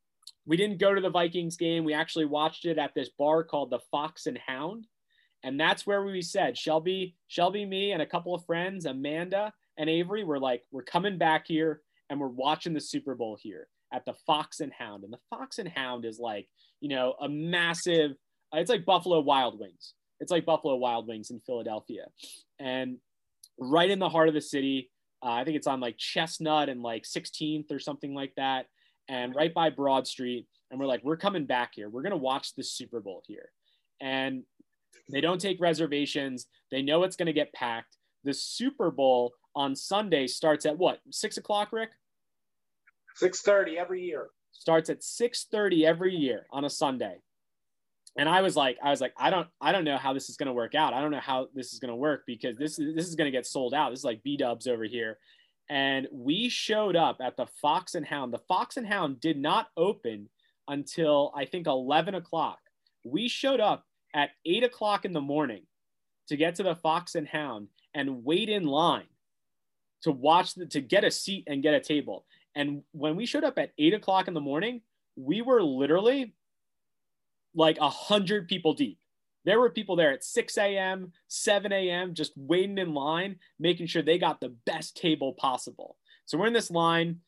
we 0.45 0.57
didn't 0.57 0.79
go 0.79 0.93
to 0.93 1.01
the 1.01 1.09
Vikings 1.09 1.55
game. 1.55 1.83
We 1.83 1.93
actually 1.93 2.25
watched 2.25 2.65
it 2.65 2.77
at 2.77 2.93
this 2.93 3.09
bar 3.17 3.43
called 3.43 3.69
the 3.69 3.79
Fox 3.91 4.25
and 4.25 4.37
Hound. 4.45 4.87
And 5.43 5.59
that's 5.59 5.87
where 5.87 6.03
we 6.03 6.21
said, 6.21 6.57
Shelby, 6.57 7.15
Shelby, 7.27 7.65
me, 7.65 7.93
and 7.93 8.01
a 8.01 8.05
couple 8.07 8.35
of 8.35 8.45
friends, 8.45 8.85
Amanda 8.85 9.53
and 9.77 9.89
Avery, 9.89 10.23
were 10.23 10.39
like, 10.39 10.63
we're 10.71 10.83
coming 10.83 11.17
back 11.17 11.47
here 11.47 11.81
and 12.09 12.19
we're 12.19 12.27
watching 12.27 12.73
the 12.73 12.81
Super 12.81 13.15
Bowl 13.15 13.37
here 13.41 13.67
at 13.93 14.05
the 14.05 14.13
Fox 14.25 14.59
and 14.59 14.71
Hound. 14.73 15.03
And 15.03 15.13
the 15.13 15.19
Fox 15.29 15.59
and 15.59 15.69
Hound 15.69 16.05
is 16.05 16.19
like, 16.19 16.47
you 16.79 16.89
know, 16.89 17.15
a 17.21 17.27
massive, 17.27 18.11
it's 18.53 18.69
like 18.69 18.85
Buffalo 18.85 19.19
Wild 19.19 19.59
Wings. 19.59 19.93
It's 20.19 20.31
like 20.31 20.45
Buffalo 20.45 20.75
Wild 20.75 21.07
Wings 21.07 21.31
in 21.31 21.39
Philadelphia. 21.45 22.05
And 22.59 22.97
right 23.59 23.89
in 23.89 23.99
the 23.99 24.09
heart 24.09 24.27
of 24.27 24.33
the 24.33 24.41
city, 24.41 24.91
uh, 25.23 25.31
I 25.31 25.43
think 25.43 25.57
it's 25.57 25.67
on 25.67 25.79
like 25.79 25.97
Chestnut 25.97 26.69
and 26.69 26.81
like 26.81 27.03
16th 27.03 27.71
or 27.71 27.79
something 27.79 28.13
like 28.13 28.33
that. 28.37 28.67
And 29.09 29.35
right 29.35 29.53
by 29.53 29.69
Broad 29.69 30.07
Street. 30.07 30.47
And 30.69 30.79
we're 30.79 30.85
like, 30.85 31.03
we're 31.03 31.17
coming 31.17 31.45
back 31.45 31.71
here. 31.75 31.89
We're 31.89 32.03
going 32.03 32.11
to 32.11 32.17
watch 32.17 32.55
the 32.55 32.63
Super 32.63 33.01
Bowl 33.01 33.23
here. 33.27 33.49
And 33.99 34.43
they 35.11 35.21
don't 35.21 35.41
take 35.41 35.59
reservations. 35.59 36.47
They 36.71 36.81
know 36.81 37.03
it's 37.03 37.15
going 37.15 37.25
to 37.25 37.33
get 37.33 37.53
packed. 37.53 37.97
The 38.23 38.33
Super 38.33 38.89
Bowl 38.89 39.33
on 39.55 39.75
Sunday 39.75 40.27
starts 40.27 40.65
at 40.65 40.77
what? 40.77 40.99
Six 41.11 41.37
o'clock, 41.37 41.73
Rick? 41.73 41.89
6:30 43.19 43.77
every 43.77 44.01
year. 44.03 44.29
Starts 44.51 44.89
at 44.89 45.01
6:30 45.01 45.85
every 45.85 46.15
year 46.15 46.47
on 46.51 46.65
a 46.65 46.69
Sunday. 46.69 47.17
And 48.17 48.27
I 48.27 48.41
was 48.41 48.57
like, 48.57 48.77
I 48.83 48.89
was 48.89 48.99
like, 48.99 49.13
I 49.17 49.29
don't, 49.29 49.47
I 49.61 49.71
don't 49.71 49.85
know 49.85 49.97
how 49.97 50.11
this 50.11 50.29
is 50.29 50.35
going 50.35 50.47
to 50.47 50.53
work 50.53 50.75
out. 50.75 50.93
I 50.93 50.99
don't 50.99 51.11
know 51.11 51.21
how 51.21 51.47
this 51.55 51.71
is 51.71 51.79
going 51.79 51.91
to 51.91 51.95
work 51.95 52.23
because 52.27 52.57
this 52.57 52.77
is 52.77 52.93
this 52.93 53.07
is 53.07 53.15
going 53.15 53.31
to 53.31 53.37
get 53.37 53.45
sold 53.45 53.73
out. 53.73 53.91
This 53.91 53.99
is 53.99 54.05
like 54.05 54.23
B 54.23 54.35
Dubs 54.35 54.67
over 54.67 54.83
here. 54.83 55.17
And 55.69 56.07
we 56.11 56.49
showed 56.49 56.97
up 56.97 57.17
at 57.21 57.37
the 57.37 57.45
Fox 57.61 57.95
and 57.95 58.05
Hound. 58.05 58.33
The 58.33 58.39
Fox 58.39 58.75
and 58.75 58.85
Hound 58.85 59.21
did 59.21 59.37
not 59.37 59.67
open 59.77 60.27
until 60.67 61.31
I 61.35 61.45
think 61.45 61.65
11 61.67 62.15
o'clock. 62.15 62.59
We 63.05 63.29
showed 63.29 63.61
up 63.61 63.85
at 64.13 64.31
eight 64.45 64.65
o'clock 64.65 65.05
in 65.05 65.13
the 65.13 65.21
morning 65.21 65.63
to 66.27 66.35
get 66.35 66.55
to 66.55 66.63
the 66.63 66.75
Fox 66.75 67.15
and 67.15 67.27
Hound 67.27 67.69
and 67.93 68.25
wait 68.25 68.49
in 68.49 68.65
line 68.65 69.07
to 70.03 70.11
watch 70.11 70.55
the, 70.55 70.65
to 70.65 70.81
get 70.81 71.03
a 71.03 71.11
seat 71.11 71.45
and 71.47 71.63
get 71.63 71.73
a 71.73 71.79
table. 71.79 72.25
And 72.55 72.83
when 72.91 73.15
we 73.15 73.25
showed 73.25 73.43
up 73.43 73.57
at 73.57 73.71
eight 73.77 73.93
o'clock 73.93 74.27
in 74.27 74.33
the 74.33 74.41
morning, 74.41 74.81
we 75.15 75.41
were 75.41 75.61
literally 75.61 76.33
like 77.53 77.77
a 77.79 77.89
hundred 77.89 78.47
people 78.47 78.73
deep. 78.73 78.99
There 79.43 79.59
were 79.59 79.69
people 79.69 79.95
there 79.95 80.11
at 80.11 80.23
6 80.23 80.57
a.m., 80.57 81.13
7 81.27 81.71
a.m., 81.71 82.13
just 82.13 82.33
waiting 82.35 82.77
in 82.77 82.93
line, 82.93 83.37
making 83.59 83.87
sure 83.87 84.01
they 84.01 84.19
got 84.19 84.39
the 84.39 84.55
best 84.65 84.95
table 84.95 85.33
possible. 85.33 85.97
So 86.25 86.37
we're 86.37 86.47
in 86.47 86.53
this 86.53 86.69
line. 86.69 87.21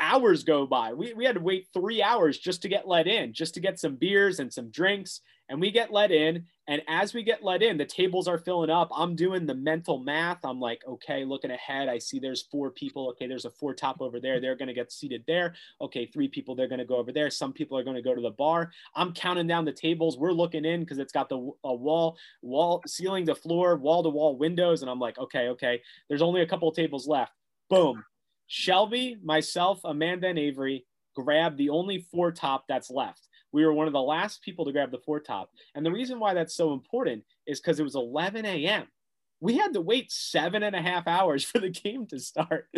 Hours 0.00 0.44
go 0.44 0.66
by. 0.66 0.92
We, 0.92 1.12
we 1.12 1.24
had 1.24 1.34
to 1.34 1.40
wait 1.40 1.68
three 1.72 2.02
hours 2.02 2.38
just 2.38 2.62
to 2.62 2.68
get 2.68 2.88
let 2.88 3.06
in, 3.06 3.32
just 3.32 3.54
to 3.54 3.60
get 3.60 3.78
some 3.78 3.96
beers 3.96 4.40
and 4.40 4.52
some 4.52 4.70
drinks 4.70 5.20
and 5.50 5.60
we 5.60 5.70
get 5.70 5.92
let 5.92 6.10
in. 6.12 6.46
And 6.68 6.80
as 6.88 7.12
we 7.12 7.24
get 7.24 7.42
let 7.42 7.62
in, 7.62 7.76
the 7.76 7.84
tables 7.84 8.28
are 8.28 8.38
filling 8.38 8.70
up. 8.70 8.88
I'm 8.94 9.16
doing 9.16 9.44
the 9.44 9.54
mental 9.54 9.98
math. 9.98 10.38
I'm 10.44 10.60
like, 10.60 10.82
okay, 10.86 11.24
looking 11.24 11.50
ahead, 11.50 11.88
I 11.88 11.98
see 11.98 12.20
there's 12.20 12.42
four 12.42 12.70
people. 12.70 13.08
Okay, 13.10 13.26
there's 13.26 13.44
a 13.44 13.50
four 13.50 13.74
top 13.74 14.00
over 14.00 14.20
there. 14.20 14.40
They're 14.40 14.54
going 14.54 14.68
to 14.68 14.74
get 14.74 14.92
seated 14.92 15.24
there. 15.26 15.54
Okay, 15.80 16.06
three 16.06 16.28
people, 16.28 16.54
they're 16.54 16.68
going 16.68 16.78
to 16.78 16.84
go 16.84 16.96
over 16.96 17.10
there. 17.10 17.28
Some 17.28 17.52
people 17.52 17.76
are 17.76 17.82
going 17.82 17.96
to 17.96 18.02
go 18.02 18.14
to 18.14 18.20
the 18.20 18.30
bar. 18.30 18.70
I'm 18.94 19.12
counting 19.12 19.48
down 19.48 19.64
the 19.64 19.72
tables. 19.72 20.16
We're 20.16 20.30
looking 20.30 20.64
in 20.64 20.80
because 20.80 21.00
it's 21.00 21.12
got 21.12 21.28
the 21.28 21.50
a 21.64 21.74
wall, 21.74 22.16
wall, 22.40 22.82
ceiling 22.86 23.26
to 23.26 23.34
floor, 23.34 23.76
wall 23.76 24.04
to 24.04 24.08
wall 24.08 24.38
windows. 24.38 24.82
And 24.82 24.90
I'm 24.90 25.00
like, 25.00 25.18
okay, 25.18 25.48
okay, 25.48 25.82
there's 26.08 26.22
only 26.22 26.42
a 26.42 26.46
couple 26.46 26.70
tables 26.70 27.08
left. 27.08 27.32
Boom. 27.68 28.04
Shelby, 28.52 29.16
myself, 29.22 29.80
Amanda, 29.84 30.28
and 30.28 30.38
Avery 30.38 30.84
grabbed 31.14 31.56
the 31.56 31.70
only 31.70 32.06
four 32.10 32.32
top 32.32 32.64
that's 32.68 32.90
left 32.90 33.28
we 33.52 33.64
were 33.64 33.72
one 33.72 33.86
of 33.86 33.92
the 33.92 34.00
last 34.00 34.42
people 34.42 34.64
to 34.64 34.72
grab 34.72 34.90
the 34.90 34.98
four 34.98 35.20
top. 35.20 35.50
And 35.74 35.84
the 35.84 35.90
reason 35.90 36.18
why 36.18 36.34
that's 36.34 36.54
so 36.54 36.72
important 36.72 37.24
is 37.46 37.60
because 37.60 37.80
it 37.80 37.84
was 37.84 37.94
11 37.94 38.44
a.m. 38.44 38.86
We 39.40 39.56
had 39.56 39.72
to 39.72 39.80
wait 39.80 40.12
seven 40.12 40.62
and 40.62 40.76
a 40.76 40.82
half 40.82 41.06
hours 41.06 41.44
for 41.50 41.58
the 41.58 41.70
game 41.70 42.06
to 42.08 42.18
start. 42.18 42.68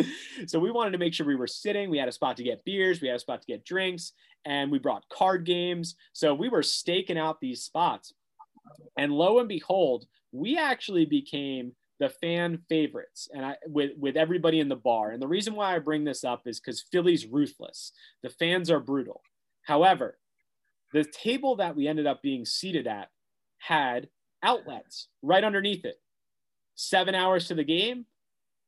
So 0.47 0.59
we 0.59 0.71
wanted 0.71 0.91
to 0.91 0.97
make 0.97 1.13
sure 1.13 1.25
we 1.25 1.35
were 1.35 1.47
sitting. 1.47 1.89
We 1.89 1.97
had 1.97 2.07
a 2.07 2.13
spot 2.13 2.37
to 2.37 2.43
get 2.43 2.63
beers, 2.65 3.01
we 3.01 3.07
had 3.07 3.17
a 3.17 3.19
spot 3.19 3.41
to 3.41 3.47
get 3.47 3.65
drinks, 3.65 4.13
and 4.45 4.71
we 4.71 4.79
brought 4.79 5.07
card 5.09 5.45
games. 5.45 5.95
So 6.13 6.33
we 6.33 6.49
were 6.49 6.63
staking 6.63 7.17
out 7.17 7.39
these 7.39 7.63
spots. 7.63 8.13
And 8.97 9.11
lo 9.11 9.39
and 9.39 9.49
behold, 9.49 10.05
we 10.31 10.57
actually 10.57 11.05
became 11.05 11.73
the 11.99 12.09
fan 12.09 12.59
favorites 12.69 13.27
and 13.33 13.45
I 13.45 13.55
with 13.67 13.91
with 13.97 14.17
everybody 14.17 14.59
in 14.59 14.69
the 14.69 14.75
bar. 14.75 15.11
And 15.11 15.21
the 15.21 15.27
reason 15.27 15.55
why 15.55 15.75
I 15.75 15.79
bring 15.79 16.03
this 16.03 16.23
up 16.23 16.47
is 16.47 16.59
because 16.59 16.81
Philly's 16.81 17.25
ruthless. 17.27 17.91
The 18.23 18.29
fans 18.29 18.69
are 18.71 18.79
brutal. 18.79 19.21
However, 19.63 20.17
the 20.91 21.05
table 21.05 21.55
that 21.57 21.75
we 21.75 21.87
ended 21.87 22.07
up 22.07 22.21
being 22.21 22.45
seated 22.45 22.87
at 22.87 23.09
had 23.59 24.09
outlets 24.41 25.07
right 25.21 25.43
underneath 25.43 25.85
it. 25.85 25.95
Seven 26.75 27.15
hours 27.15 27.47
to 27.47 27.55
the 27.55 27.63
game. 27.63 28.05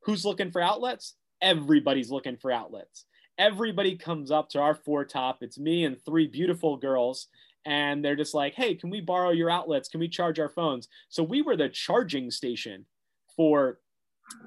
Who's 0.04 0.26
looking 0.26 0.52
for 0.52 0.62
outlets? 0.62 1.16
Everybody's 1.42 2.12
looking 2.12 2.38
for 2.38 2.52
outlets. 2.52 3.06
Everybody 3.38 3.98
comes 3.98 4.32
up 4.32 4.50
to 4.50 4.60
our 4.60 4.76
four 4.76 5.04
top. 5.04 5.40
It's 5.42 5.60
me 5.60 5.84
and 5.84 5.98
three 6.06 6.28
beautiful 6.28 6.78
girls. 6.78 7.28
And 7.66 8.06
they're 8.06 8.16
just 8.16 8.36
like, 8.36 8.54
hey, 8.54 8.76
can 8.76 8.90
we 8.92 9.02
borrow 9.02 9.32
your 9.32 9.50
outlets? 9.50 9.90
Can 9.90 10.00
we 10.00 10.08
charge 10.08 10.40
our 10.40 10.50
phones? 10.50 10.88
So 11.10 11.24
we 11.24 11.42
were 11.42 11.58
the 11.58 11.68
charging 11.68 12.32
station 12.32 12.86
for 13.36 13.80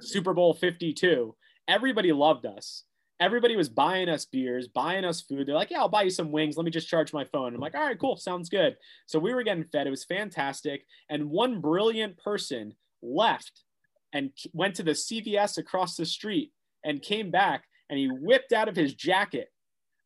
Super 0.00 0.34
Bowl 0.34 0.54
52. 0.54 1.34
Everybody 1.68 2.12
loved 2.12 2.46
us 2.46 2.84
everybody 3.20 3.56
was 3.56 3.68
buying 3.68 4.08
us 4.08 4.24
beers, 4.24 4.68
buying 4.68 5.04
us 5.04 5.20
food. 5.20 5.46
They're 5.46 5.54
like, 5.54 5.70
yeah, 5.70 5.80
I'll 5.80 5.88
buy 5.88 6.02
you 6.02 6.10
some 6.10 6.30
wings. 6.30 6.56
Let 6.56 6.64
me 6.64 6.70
just 6.70 6.88
charge 6.88 7.12
my 7.12 7.24
phone. 7.24 7.54
I'm 7.54 7.60
like, 7.60 7.74
all 7.74 7.82
right, 7.84 7.98
cool. 7.98 8.16
Sounds 8.16 8.48
good. 8.48 8.76
So 9.06 9.18
we 9.18 9.34
were 9.34 9.42
getting 9.42 9.64
fed. 9.64 9.86
It 9.86 9.90
was 9.90 10.04
fantastic. 10.04 10.84
And 11.08 11.30
one 11.30 11.60
brilliant 11.60 12.16
person 12.18 12.74
left 13.02 13.64
and 14.12 14.30
went 14.52 14.76
to 14.76 14.82
the 14.82 14.92
CVS 14.92 15.58
across 15.58 15.96
the 15.96 16.06
street 16.06 16.52
and 16.84 17.02
came 17.02 17.30
back 17.30 17.64
and 17.90 17.98
he 17.98 18.06
whipped 18.06 18.52
out 18.52 18.68
of 18.68 18.76
his 18.76 18.94
jacket 18.94 19.48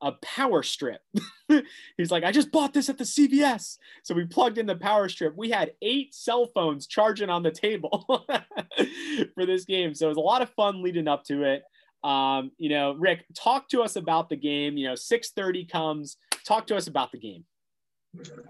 a 0.02 0.12
power 0.20 0.62
strip. 0.62 1.00
He's 1.96 2.10
like, 2.10 2.24
I 2.24 2.32
just 2.32 2.50
bought 2.50 2.74
this 2.74 2.88
at 2.88 2.98
the 2.98 3.04
CVS. 3.04 3.78
So 4.02 4.14
we 4.14 4.26
plugged 4.26 4.58
in 4.58 4.66
the 4.66 4.74
power 4.74 5.08
strip. 5.08 5.34
We 5.36 5.50
had 5.50 5.72
eight 5.80 6.12
cell 6.14 6.46
phones 6.46 6.86
charging 6.86 7.30
on 7.30 7.42
the 7.42 7.52
table 7.52 8.04
for 9.34 9.46
this 9.46 9.64
game. 9.64 9.94
So 9.94 10.06
it 10.06 10.08
was 10.08 10.18
a 10.18 10.20
lot 10.20 10.42
of 10.42 10.50
fun 10.50 10.82
leading 10.82 11.08
up 11.08 11.24
to 11.24 11.44
it. 11.44 11.62
Um, 12.04 12.50
you 12.58 12.68
know, 12.68 12.94
Rick, 12.94 13.24
talk 13.34 13.68
to 13.68 13.82
us 13.82 13.94
about 13.94 14.28
the 14.28 14.36
game. 14.36 14.76
You 14.76 14.88
know, 14.88 14.94
6:30 14.94 15.70
comes. 15.70 16.16
Talk 16.44 16.66
to 16.66 16.76
us 16.76 16.88
about 16.88 17.12
the 17.12 17.18
game. 17.18 17.44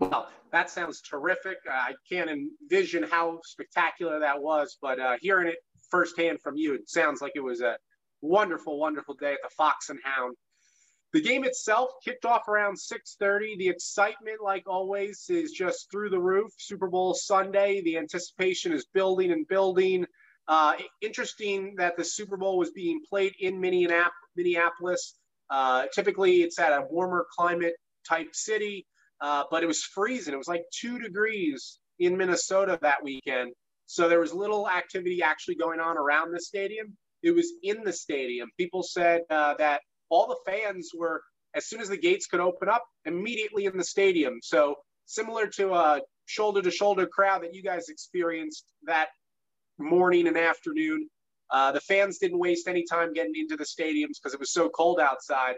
Well, 0.00 0.30
that 0.50 0.70
sounds 0.70 1.02
terrific. 1.02 1.58
Uh, 1.68 1.74
I 1.74 1.92
can't 2.10 2.30
envision 2.30 3.02
how 3.02 3.40
spectacular 3.44 4.18
that 4.20 4.40
was, 4.40 4.78
but 4.80 4.98
uh, 4.98 5.16
hearing 5.20 5.48
it 5.48 5.56
firsthand 5.90 6.40
from 6.42 6.56
you, 6.56 6.74
it 6.74 6.88
sounds 6.88 7.20
like 7.20 7.32
it 7.34 7.44
was 7.44 7.60
a 7.60 7.76
wonderful, 8.22 8.78
wonderful 8.78 9.14
day 9.14 9.32
at 9.32 9.38
the 9.42 9.50
Fox 9.56 9.90
and 9.90 9.98
Hound. 10.02 10.34
The 11.12 11.20
game 11.20 11.44
itself 11.44 11.90
kicked 12.02 12.24
off 12.24 12.48
around 12.48 12.76
6:30. 12.76 13.56
The 13.58 13.68
excitement, 13.68 14.40
like 14.42 14.64
always, 14.66 15.28
is 15.28 15.52
just 15.52 15.90
through 15.90 16.08
the 16.08 16.18
roof. 16.18 16.52
Super 16.56 16.88
Bowl 16.88 17.12
Sunday. 17.12 17.82
The 17.82 17.98
anticipation 17.98 18.72
is 18.72 18.86
building 18.86 19.30
and 19.30 19.46
building. 19.46 20.06
Uh, 20.48 20.74
interesting 21.02 21.74
that 21.76 21.96
the 21.96 22.04
Super 22.04 22.36
Bowl 22.36 22.56
was 22.58 22.70
being 22.70 23.02
played 23.08 23.34
in 23.40 23.60
Minneapolis. 23.60 25.14
Uh, 25.50 25.86
typically, 25.94 26.42
it's 26.42 26.58
at 26.58 26.72
a 26.72 26.86
warmer 26.90 27.26
climate 27.36 27.74
type 28.08 28.34
city, 28.34 28.86
uh, 29.20 29.44
but 29.50 29.62
it 29.62 29.66
was 29.66 29.82
freezing. 29.82 30.32
It 30.32 30.38
was 30.38 30.48
like 30.48 30.64
two 30.72 30.98
degrees 30.98 31.78
in 31.98 32.16
Minnesota 32.16 32.78
that 32.80 33.02
weekend. 33.04 33.52
So 33.86 34.08
there 34.08 34.20
was 34.20 34.32
little 34.32 34.68
activity 34.68 35.22
actually 35.22 35.56
going 35.56 35.78
on 35.78 35.98
around 35.98 36.32
the 36.32 36.40
stadium. 36.40 36.96
It 37.22 37.32
was 37.32 37.52
in 37.62 37.84
the 37.84 37.92
stadium. 37.92 38.48
People 38.56 38.82
said 38.82 39.22
uh, 39.28 39.54
that 39.58 39.82
all 40.12 40.26
the 40.28 40.50
fans 40.50 40.90
were, 40.94 41.22
as 41.54 41.66
soon 41.66 41.80
as 41.80 41.88
the 41.88 41.96
gates 41.96 42.26
could 42.26 42.40
open 42.40 42.68
up, 42.68 42.84
immediately 43.06 43.64
in 43.64 43.76
the 43.76 43.84
stadium. 43.84 44.38
So 44.42 44.76
similar 45.06 45.46
to 45.46 45.72
a 45.72 46.00
shoulder 46.26 46.62
to 46.62 46.70
shoulder 46.70 47.06
crowd 47.06 47.42
that 47.42 47.54
you 47.54 47.62
guys 47.62 47.88
experienced 47.88 48.64
that 48.84 49.08
morning 49.78 50.28
and 50.28 50.36
afternoon. 50.36 51.08
Uh, 51.50 51.72
the 51.72 51.80
fans 51.80 52.18
didn't 52.18 52.38
waste 52.38 52.68
any 52.68 52.84
time 52.84 53.12
getting 53.12 53.32
into 53.34 53.56
the 53.56 53.64
stadiums 53.64 54.16
because 54.18 54.34
it 54.34 54.40
was 54.40 54.52
so 54.52 54.68
cold 54.68 55.00
outside. 55.00 55.56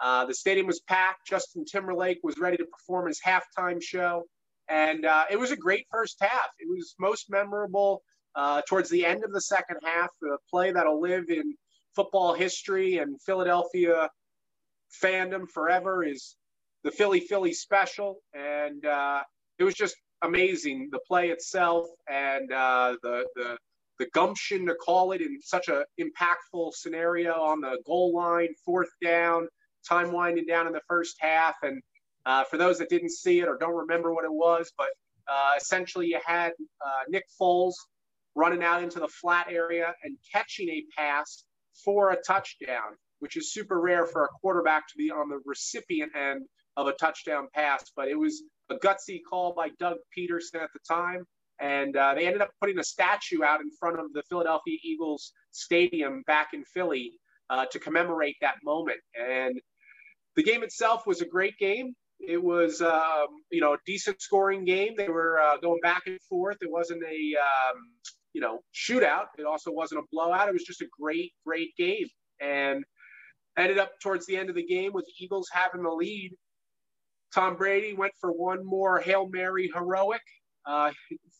Uh, 0.00 0.24
the 0.26 0.34
stadium 0.34 0.66
was 0.66 0.80
packed. 0.80 1.26
Justin 1.28 1.64
Timberlake 1.64 2.18
was 2.22 2.38
ready 2.38 2.56
to 2.56 2.64
perform 2.64 3.06
his 3.06 3.20
halftime 3.24 3.80
show. 3.80 4.24
And 4.68 5.04
uh, 5.04 5.24
it 5.30 5.38
was 5.38 5.52
a 5.52 5.56
great 5.56 5.86
first 5.90 6.16
half. 6.20 6.48
It 6.58 6.68
was 6.68 6.94
most 6.98 7.30
memorable 7.30 8.02
uh, 8.34 8.62
towards 8.68 8.88
the 8.90 9.04
end 9.04 9.24
of 9.24 9.32
the 9.32 9.40
second 9.40 9.76
half, 9.84 10.08
the 10.20 10.38
play 10.50 10.72
that'll 10.72 11.00
live 11.00 11.24
in 11.28 11.54
football 11.94 12.34
history 12.34 12.98
and 12.98 13.20
Philadelphia 13.22 14.08
fandom 15.02 15.48
forever 15.48 16.04
is 16.04 16.36
the 16.84 16.90
Philly 16.90 17.20
Philly 17.20 17.52
special. 17.52 18.18
And 18.34 18.84
uh, 18.84 19.22
it 19.58 19.64
was 19.64 19.74
just 19.74 19.96
amazing, 20.22 20.88
the 20.92 21.00
play 21.06 21.30
itself 21.30 21.86
and 22.08 22.52
uh, 22.52 22.96
the, 23.02 23.26
the, 23.34 23.56
the 23.98 24.06
gumption 24.14 24.66
to 24.66 24.74
call 24.74 25.12
it 25.12 25.20
in 25.20 25.38
such 25.42 25.68
an 25.68 25.84
impactful 26.00 26.72
scenario 26.74 27.32
on 27.32 27.60
the 27.60 27.78
goal 27.86 28.14
line, 28.14 28.48
fourth 28.64 28.90
down, 29.02 29.48
time 29.88 30.12
winding 30.12 30.46
down 30.46 30.66
in 30.66 30.72
the 30.72 30.80
first 30.88 31.16
half. 31.20 31.56
And 31.62 31.82
uh, 32.24 32.44
for 32.44 32.56
those 32.56 32.78
that 32.78 32.88
didn't 32.88 33.10
see 33.10 33.40
it 33.40 33.48
or 33.48 33.56
don't 33.58 33.74
remember 33.74 34.14
what 34.14 34.24
it 34.24 34.32
was, 34.32 34.72
but 34.78 34.88
uh, 35.28 35.52
essentially 35.56 36.06
you 36.06 36.18
had 36.24 36.52
uh, 36.84 37.02
Nick 37.08 37.24
Foles 37.40 37.74
running 38.34 38.62
out 38.62 38.82
into 38.82 38.98
the 38.98 39.08
flat 39.08 39.46
area 39.50 39.94
and 40.02 40.16
catching 40.32 40.68
a 40.68 40.84
pass 40.96 41.44
for 41.84 42.10
a 42.10 42.22
touchdown, 42.22 42.96
which 43.20 43.36
is 43.36 43.52
super 43.52 43.80
rare 43.80 44.06
for 44.06 44.24
a 44.24 44.28
quarterback 44.40 44.88
to 44.88 44.94
be 44.96 45.10
on 45.10 45.28
the 45.28 45.40
recipient 45.44 46.12
end 46.16 46.46
of 46.76 46.86
a 46.86 46.92
touchdown 46.92 47.48
pass. 47.54 47.90
But 47.96 48.08
it 48.08 48.18
was 48.18 48.42
a 48.70 48.76
gutsy 48.76 49.20
call 49.28 49.54
by 49.54 49.70
Doug 49.78 49.96
Pederson 50.16 50.62
at 50.62 50.70
the 50.72 50.80
time. 50.88 51.24
And 51.60 51.96
uh, 51.96 52.14
they 52.14 52.26
ended 52.26 52.42
up 52.42 52.50
putting 52.60 52.78
a 52.78 52.84
statue 52.84 53.44
out 53.44 53.60
in 53.60 53.70
front 53.78 54.00
of 54.00 54.12
the 54.12 54.22
Philadelphia 54.28 54.78
Eagles 54.82 55.32
stadium 55.52 56.22
back 56.26 56.48
in 56.54 56.64
Philly 56.64 57.12
uh, 57.50 57.66
to 57.66 57.78
commemorate 57.78 58.36
that 58.40 58.56
moment. 58.64 58.98
And 59.14 59.60
the 60.34 60.42
game 60.42 60.62
itself 60.64 61.06
was 61.06 61.20
a 61.20 61.26
great 61.26 61.56
game. 61.58 61.94
It 62.18 62.42
was, 62.42 62.80
um, 62.80 63.26
you 63.50 63.60
know, 63.60 63.74
a 63.74 63.78
decent 63.86 64.22
scoring 64.22 64.64
game. 64.64 64.94
They 64.96 65.08
were 65.08 65.38
uh, 65.40 65.58
going 65.58 65.80
back 65.82 66.02
and 66.06 66.20
forth. 66.22 66.56
It 66.62 66.70
wasn't 66.70 67.02
a, 67.04 67.36
um, 67.36 67.76
you 68.32 68.40
know, 68.40 68.60
shootout. 68.74 69.26
It 69.38 69.46
also 69.46 69.70
wasn't 69.72 70.00
a 70.00 70.06
blowout. 70.10 70.48
It 70.48 70.52
was 70.52 70.64
just 70.64 70.82
a 70.82 70.88
great, 71.00 71.32
great 71.46 71.70
game. 71.76 72.06
And 72.40 72.84
ended 73.58 73.78
up 73.78 73.92
towards 74.02 74.26
the 74.26 74.36
end 74.36 74.48
of 74.48 74.56
the 74.56 74.66
game 74.66 74.92
with 74.92 75.04
the 75.04 75.24
Eagles 75.24 75.48
having 75.52 75.82
the 75.82 75.90
lead. 75.90 76.32
Tom 77.34 77.56
Brady 77.56 77.94
went 77.94 78.12
for 78.20 78.30
one 78.30 78.64
more 78.64 79.00
Hail 79.00 79.28
Mary 79.28 79.70
heroic. 79.74 80.22
Uh, 80.66 80.92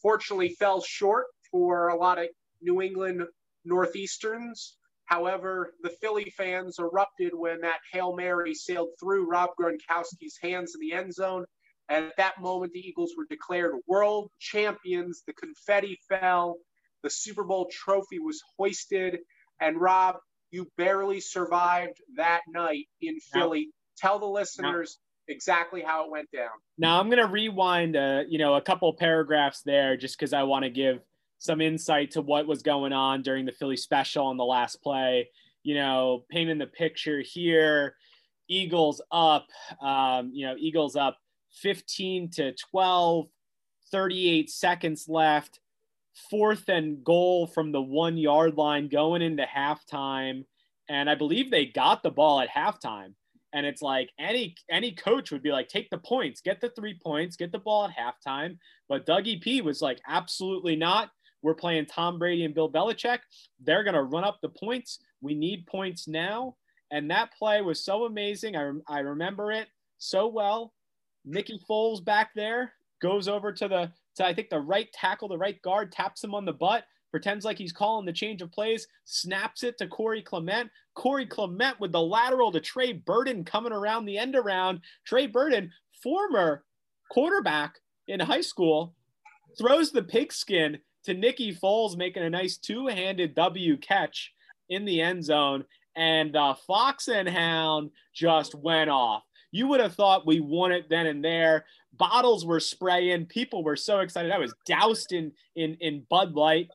fortunately, 0.02 0.54
fell 0.58 0.82
short 0.82 1.26
for 1.50 1.88
a 1.88 1.96
lot 1.96 2.18
of 2.18 2.26
New 2.60 2.82
England 2.82 3.22
Northeasterns. 3.64 4.76
However, 5.04 5.74
the 5.82 5.90
Philly 6.00 6.32
fans 6.36 6.78
erupted 6.78 7.32
when 7.34 7.60
that 7.60 7.78
Hail 7.92 8.14
Mary 8.16 8.54
sailed 8.54 8.88
through 8.98 9.28
Rob 9.28 9.50
Gronkowski's 9.60 10.38
hands 10.40 10.74
in 10.74 10.80
the 10.80 10.94
end 10.96 11.12
zone. 11.12 11.44
And 11.88 12.06
at 12.06 12.16
that 12.16 12.40
moment, 12.40 12.72
the 12.72 12.80
Eagles 12.80 13.12
were 13.16 13.26
declared 13.28 13.74
world 13.86 14.30
champions. 14.38 15.22
The 15.26 15.34
confetti 15.34 15.98
fell. 16.08 16.56
The 17.02 17.10
Super 17.10 17.44
Bowl 17.44 17.68
trophy 17.70 18.18
was 18.18 18.40
hoisted. 18.56 19.18
And 19.60 19.80
Rob, 19.80 20.16
you 20.50 20.68
barely 20.76 21.20
survived 21.20 21.98
that 22.16 22.42
night 22.48 22.86
in 23.00 23.18
Philly. 23.32 23.70
Tell 23.96 24.18
the 24.18 24.26
listeners 24.26 24.98
exactly 25.28 25.82
how 25.82 26.04
it 26.04 26.10
went 26.10 26.30
down. 26.30 26.50
Now 26.78 27.00
I'm 27.00 27.08
going 27.08 27.24
to 27.24 27.30
rewind, 27.30 27.96
uh, 27.96 28.22
you 28.28 28.38
know, 28.38 28.54
a 28.54 28.60
couple 28.60 28.92
paragraphs 28.94 29.62
there 29.62 29.96
just 29.96 30.18
because 30.18 30.32
I 30.32 30.42
want 30.42 30.64
to 30.64 30.70
give 30.70 31.00
some 31.38 31.60
insight 31.60 32.12
to 32.12 32.22
what 32.22 32.46
was 32.46 32.62
going 32.62 32.92
on 32.92 33.22
during 33.22 33.46
the 33.46 33.52
Philly 33.52 33.76
special 33.76 34.26
on 34.26 34.36
the 34.36 34.44
last 34.44 34.82
play. 34.82 35.28
You 35.64 35.74
know, 35.74 36.24
painting 36.30 36.58
the 36.58 36.66
picture 36.66 37.20
here. 37.20 37.94
Eagles 38.48 39.00
up, 39.10 39.46
um, 39.80 40.30
you 40.34 40.44
know, 40.44 40.56
Eagles 40.58 40.96
up 40.96 41.18
15 41.54 42.30
to 42.30 42.52
12, 42.70 43.26
38 43.90 44.50
seconds 44.50 45.06
left 45.08 45.60
fourth 46.30 46.68
and 46.68 47.02
goal 47.04 47.46
from 47.46 47.72
the 47.72 47.82
one 47.82 48.16
yard 48.16 48.56
line 48.56 48.88
going 48.88 49.22
into 49.22 49.44
halftime. 49.44 50.44
And 50.88 51.08
I 51.08 51.14
believe 51.14 51.50
they 51.50 51.66
got 51.66 52.02
the 52.02 52.10
ball 52.10 52.40
at 52.40 52.50
halftime. 52.50 53.14
And 53.54 53.66
it's 53.66 53.82
like 53.82 54.10
any 54.18 54.54
any 54.70 54.92
coach 54.92 55.30
would 55.30 55.42
be 55.42 55.52
like, 55.52 55.68
take 55.68 55.90
the 55.90 55.98
points, 55.98 56.40
get 56.40 56.60
the 56.60 56.70
three 56.70 56.98
points, 57.02 57.36
get 57.36 57.52
the 57.52 57.58
ball 57.58 57.86
at 57.86 57.96
halftime. 57.96 58.56
But 58.88 59.06
Dougie 59.06 59.40
P 59.40 59.60
was 59.60 59.82
like, 59.82 60.00
absolutely 60.08 60.76
not. 60.76 61.10
We're 61.42 61.54
playing 61.54 61.86
Tom 61.86 62.18
Brady 62.18 62.44
and 62.44 62.54
Bill 62.54 62.70
Belichick. 62.70 63.18
They're 63.60 63.84
gonna 63.84 64.02
run 64.02 64.24
up 64.24 64.38
the 64.40 64.48
points. 64.48 65.00
We 65.20 65.34
need 65.34 65.66
points 65.66 66.08
now. 66.08 66.56
And 66.90 67.10
that 67.10 67.32
play 67.38 67.62
was 67.62 67.84
so 67.84 68.04
amazing. 68.04 68.56
I, 68.56 68.70
I 68.86 69.00
remember 69.00 69.50
it 69.50 69.68
so 69.98 70.26
well. 70.26 70.72
Nicky 71.24 71.60
Foles 71.68 72.04
back 72.04 72.30
there 72.34 72.72
goes 73.00 73.28
over 73.28 73.52
to 73.52 73.68
the 73.68 73.92
to 74.16 74.26
I 74.26 74.34
think 74.34 74.50
the 74.50 74.60
right 74.60 74.92
tackle, 74.92 75.28
the 75.28 75.38
right 75.38 75.60
guard, 75.62 75.92
taps 75.92 76.22
him 76.22 76.34
on 76.34 76.44
the 76.44 76.52
butt, 76.52 76.84
pretends 77.10 77.44
like 77.44 77.58
he's 77.58 77.72
calling 77.72 78.06
the 78.06 78.12
change 78.12 78.42
of 78.42 78.50
plays, 78.50 78.86
snaps 79.04 79.62
it 79.62 79.78
to 79.78 79.86
Corey 79.86 80.22
Clement. 80.22 80.70
Corey 80.94 81.26
Clement 81.26 81.78
with 81.80 81.92
the 81.92 82.00
lateral 82.00 82.52
to 82.52 82.60
Trey 82.60 82.92
Burton 82.92 83.44
coming 83.44 83.72
around 83.72 84.04
the 84.04 84.18
end 84.18 84.34
around. 84.34 84.80
Trey 85.04 85.26
Burton, 85.26 85.70
former 86.02 86.64
quarterback 87.10 87.76
in 88.08 88.20
high 88.20 88.40
school, 88.40 88.94
throws 89.58 89.92
the 89.92 90.02
pigskin 90.02 90.78
to 91.04 91.14
Nicky 91.14 91.54
Foles, 91.54 91.96
making 91.96 92.22
a 92.22 92.30
nice 92.30 92.56
two-handed 92.56 93.34
W 93.34 93.76
catch 93.76 94.32
in 94.68 94.84
the 94.84 95.00
end 95.00 95.24
zone. 95.24 95.64
And 95.94 96.34
the 96.34 96.56
Fox 96.66 97.08
and 97.08 97.28
Hound 97.28 97.90
just 98.14 98.54
went 98.54 98.88
off. 98.88 99.22
You 99.50 99.68
would 99.68 99.80
have 99.80 99.94
thought 99.94 100.26
we 100.26 100.40
won 100.40 100.72
it 100.72 100.86
then 100.88 101.06
and 101.06 101.22
there. 101.22 101.66
Bottles 101.94 102.44
were 102.44 102.60
spraying. 102.60 103.26
People 103.26 103.62
were 103.64 103.76
so 103.76 104.00
excited. 104.00 104.32
I 104.32 104.38
was 104.38 104.54
doused 104.66 105.12
in 105.12 105.32
in 105.56 105.76
in 105.80 106.06
Bud 106.08 106.34
Light. 106.34 106.68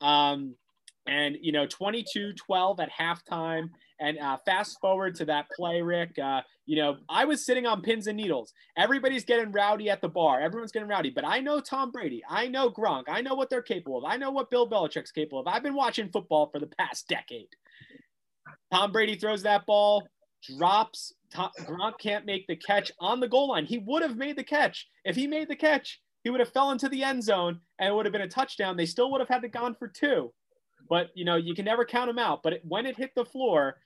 Um, 0.00 0.54
and 1.06 1.36
you 1.40 1.52
know 1.52 1.66
22-12 1.66 2.80
at 2.80 2.90
halftime 2.92 3.70
and 3.98 4.18
uh, 4.18 4.36
fast 4.44 4.78
forward 4.80 5.14
to 5.14 5.24
that 5.24 5.46
play 5.56 5.80
rick 5.80 6.18
uh, 6.18 6.42
you 6.66 6.76
know 6.76 6.98
i 7.08 7.24
was 7.24 7.46
sitting 7.46 7.64
on 7.64 7.80
pins 7.80 8.06
and 8.06 8.16
needles 8.16 8.52
everybody's 8.76 9.24
getting 9.24 9.50
rowdy 9.50 9.88
at 9.88 10.02
the 10.02 10.08
bar 10.08 10.40
everyone's 10.40 10.70
getting 10.70 10.86
rowdy 10.86 11.08
but 11.08 11.24
i 11.24 11.40
know 11.40 11.60
tom 11.60 11.90
brady 11.90 12.22
i 12.28 12.46
know 12.46 12.70
gronk 12.70 13.04
i 13.08 13.22
know 13.22 13.34
what 13.34 13.48
they're 13.48 13.62
capable 13.62 13.98
of 13.98 14.04
i 14.04 14.16
know 14.16 14.30
what 14.30 14.50
bill 14.50 14.68
belichick's 14.68 15.10
capable 15.10 15.40
of 15.40 15.46
i've 15.46 15.62
been 15.62 15.74
watching 15.74 16.10
football 16.10 16.50
for 16.52 16.58
the 16.58 16.68
past 16.78 17.08
decade 17.08 17.48
tom 18.70 18.92
brady 18.92 19.14
throws 19.14 19.42
that 19.42 19.64
ball 19.64 20.06
drops. 20.42 21.12
Tom, 21.30 21.50
Gronk 21.60 21.98
can't 21.98 22.26
make 22.26 22.46
the 22.46 22.56
catch 22.56 22.90
on 23.00 23.20
the 23.20 23.28
goal 23.28 23.48
line. 23.48 23.66
He 23.66 23.78
would 23.78 24.02
have 24.02 24.16
made 24.16 24.36
the 24.36 24.44
catch. 24.44 24.88
If 25.04 25.16
he 25.16 25.26
made 25.26 25.48
the 25.48 25.56
catch, 25.56 26.00
he 26.24 26.30
would 26.30 26.40
have 26.40 26.52
fell 26.52 26.70
into 26.70 26.88
the 26.88 27.02
end 27.02 27.22
zone 27.22 27.60
and 27.78 27.88
it 27.88 27.94
would 27.94 28.06
have 28.06 28.12
been 28.12 28.22
a 28.22 28.28
touchdown. 28.28 28.76
They 28.76 28.86
still 28.86 29.10
would 29.10 29.20
have 29.20 29.28
had 29.28 29.42
to 29.42 29.48
gone 29.48 29.74
for 29.74 29.88
two. 29.88 30.32
But 30.88 31.10
you 31.14 31.24
know, 31.24 31.36
you 31.36 31.54
can 31.54 31.64
never 31.64 31.84
count 31.84 32.08
them 32.08 32.18
out. 32.18 32.42
But 32.42 32.54
it, 32.54 32.62
when 32.64 32.86
it 32.86 32.96
hit 32.96 33.14
the 33.14 33.24
floor, 33.24 33.76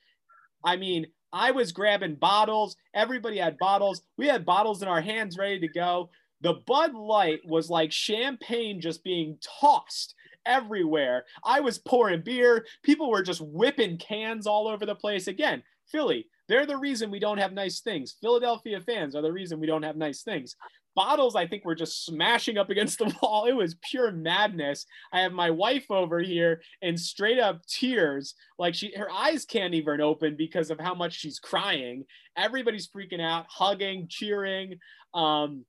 I 0.64 0.76
mean, 0.76 1.06
I 1.32 1.50
was 1.50 1.72
grabbing 1.72 2.16
bottles. 2.16 2.76
Everybody 2.94 3.38
had 3.38 3.58
bottles. 3.58 4.02
We 4.16 4.28
had 4.28 4.44
bottles 4.44 4.82
in 4.82 4.88
our 4.88 5.00
hands 5.00 5.38
ready 5.38 5.58
to 5.60 5.68
go. 5.68 6.10
The 6.42 6.54
Bud 6.66 6.94
Light 6.94 7.40
was 7.44 7.70
like 7.70 7.92
champagne 7.92 8.80
just 8.80 9.02
being 9.02 9.38
tossed 9.60 10.14
everywhere. 10.44 11.24
I 11.44 11.60
was 11.60 11.78
pouring 11.78 12.22
beer. 12.22 12.66
People 12.82 13.10
were 13.10 13.22
just 13.22 13.40
whipping 13.40 13.96
cans 13.98 14.46
all 14.46 14.68
over 14.68 14.84
the 14.84 14.94
place. 14.94 15.28
Again, 15.28 15.62
Philly, 15.86 16.26
they're 16.48 16.66
the 16.66 16.76
reason 16.76 17.10
we 17.10 17.18
don't 17.18 17.38
have 17.38 17.52
nice 17.52 17.80
things. 17.80 18.16
Philadelphia 18.20 18.80
fans 18.80 19.14
are 19.14 19.22
the 19.22 19.32
reason 19.32 19.60
we 19.60 19.66
don't 19.66 19.84
have 19.84 19.96
nice 19.96 20.22
things. 20.22 20.56
bottles 20.94 21.34
i 21.34 21.46
think 21.46 21.64
were 21.64 21.74
just 21.74 22.04
smashing 22.04 22.58
up 22.58 22.68
against 22.74 22.98
the 22.98 23.14
wall. 23.22 23.46
It 23.46 23.52
was 23.52 23.76
pure 23.90 24.12
madness. 24.12 24.84
I 25.12 25.20
have 25.20 25.32
my 25.32 25.50
wife 25.50 25.90
over 25.90 26.20
here 26.20 26.62
in 26.82 26.96
straight 26.96 27.38
up 27.38 27.64
tears. 27.66 28.34
Like 28.58 28.74
she 28.74 28.92
her 28.96 29.10
eyes 29.10 29.44
can't 29.44 29.74
even 29.74 30.00
open 30.00 30.36
because 30.36 30.70
of 30.70 30.78
how 30.78 30.94
much 30.94 31.14
she's 31.14 31.38
crying. 31.38 32.04
Everybody's 32.36 32.88
freaking 32.88 33.20
out 33.22 33.46
hugging 33.48 34.06
cheering. 34.08 34.78
Um 35.14 35.64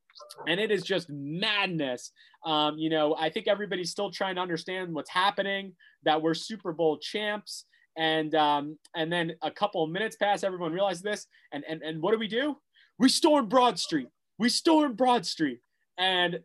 and 0.47 0.59
it 0.59 0.71
is 0.71 0.83
just 0.83 1.09
madness. 1.09 2.12
Um 2.45 2.77
you 2.77 2.89
know 2.89 3.15
i 3.17 3.29
think 3.29 3.47
everybody's 3.47 3.91
still 3.91 4.12
trying 4.12 4.36
to 4.36 4.41
understand 4.41 4.93
what's 4.93 5.09
happening 5.09 5.73
that 6.03 6.21
we're 6.21 6.33
super 6.33 6.73
bowl 6.73 6.97
champs 6.97 7.65
and 7.97 8.34
um 8.36 8.77
and 8.95 9.12
then 9.12 9.34
a 9.41 9.51
couple 9.51 9.84
of 9.84 9.89
minutes 9.91 10.15
pass 10.15 10.43
everyone 10.43 10.73
realizes 10.73 11.01
this. 11.01 11.27
And 11.51 11.63
and, 11.67 11.82
and 11.82 12.01
what 12.01 12.12
do 12.12 12.19
we 12.19 12.27
do? 12.27 12.58
We 12.99 13.10
storm 13.10 13.47
broad 13.47 13.79
street. 13.79 14.08
We 14.39 14.49
stormed 14.49 14.97
Broad 14.97 15.25
Street. 15.25 15.60
And 15.97 16.39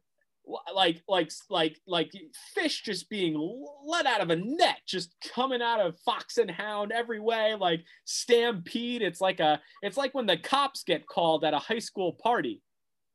like 0.74 1.02
like 1.08 1.30
like 1.50 1.78
like 1.86 2.10
fish 2.54 2.82
just 2.82 3.10
being 3.10 3.36
let 3.84 4.06
out 4.06 4.22
of 4.22 4.30
a 4.30 4.36
net 4.36 4.78
just 4.86 5.14
coming 5.34 5.60
out 5.60 5.78
of 5.78 5.98
fox 6.06 6.38
and 6.38 6.50
hound 6.50 6.90
every 6.90 7.20
way 7.20 7.54
like 7.54 7.84
stampede. 8.04 9.02
It's 9.02 9.20
like 9.20 9.40
a 9.40 9.60
it's 9.82 9.96
like 9.96 10.14
when 10.14 10.26
the 10.26 10.38
cops 10.38 10.84
get 10.84 11.06
called 11.06 11.44
at 11.44 11.54
a 11.54 11.58
high 11.58 11.78
school 11.78 12.14
party 12.22 12.62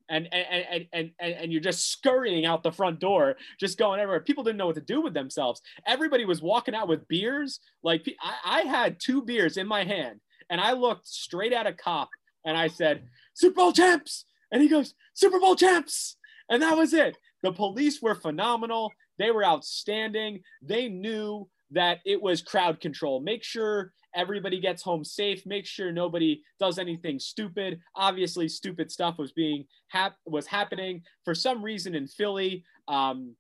and 0.10 0.28
and 0.34 0.86
and 0.92 1.12
and, 1.20 1.34
and 1.34 1.52
you're 1.52 1.62
just 1.62 1.92
scurrying 1.92 2.46
out 2.46 2.64
the 2.64 2.72
front 2.72 3.00
door 3.00 3.36
just 3.60 3.78
going 3.78 4.00
everywhere 4.00 4.20
people 4.20 4.44
didn't 4.44 4.58
know 4.58 4.66
what 4.66 4.76
to 4.76 4.82
do 4.82 5.02
with 5.02 5.14
themselves 5.14 5.62
everybody 5.88 6.26
was 6.26 6.42
walking 6.42 6.76
out 6.76 6.88
with 6.88 7.08
beers 7.08 7.60
like 7.84 8.06
i, 8.22 8.60
I 8.60 8.62
had 8.62 9.00
two 9.00 9.22
beers 9.22 9.58
in 9.58 9.66
my 9.66 9.84
hand 9.86 10.20
and 10.50 10.60
i 10.60 10.74
looked 10.74 11.08
straight 11.08 11.54
at 11.54 11.68
a 11.68 11.74
cop 11.74 12.10
and 12.46 12.58
i 12.58 12.68
said 12.68 13.04
super 13.34 13.56
bowl 13.56 13.72
champs 13.72 14.26
and 14.54 14.62
he 14.62 14.70
goes, 14.70 14.94
Super 15.16 15.40
Bowl 15.40 15.56
champs. 15.56 16.16
And 16.48 16.62
that 16.62 16.78
was 16.78 16.94
it. 16.94 17.18
The 17.42 17.52
police 17.52 18.02
were 18.02 18.16
phenomenal. 18.16 18.94
They 19.18 19.32
were 19.32 19.44
outstanding. 19.44 20.44
They 20.62 20.88
knew 20.88 21.50
that 21.72 22.00
it 22.06 22.22
was 22.22 22.44
crowd 22.44 22.80
control. 22.80 23.20
Make 23.20 23.44
sure 23.44 23.92
everybody 24.16 24.60
gets 24.60 24.82
home 24.82 25.04
safe. 25.04 25.46
Make 25.46 25.66
sure 25.66 25.92
nobody 25.92 26.42
does 26.60 26.80
anything 26.80 27.20
stupid. 27.20 27.80
Obviously, 27.96 28.48
stupid 28.48 28.92
stuff 28.92 29.18
was 29.18 29.32
being 29.32 29.66
hap- 29.88 30.18
was 30.26 30.48
happening 30.48 31.02
for 31.26 31.36
some 31.36 31.64
reason 31.64 31.96
in 31.96 32.08
Philly. 32.08 32.64
Um, 32.88 33.36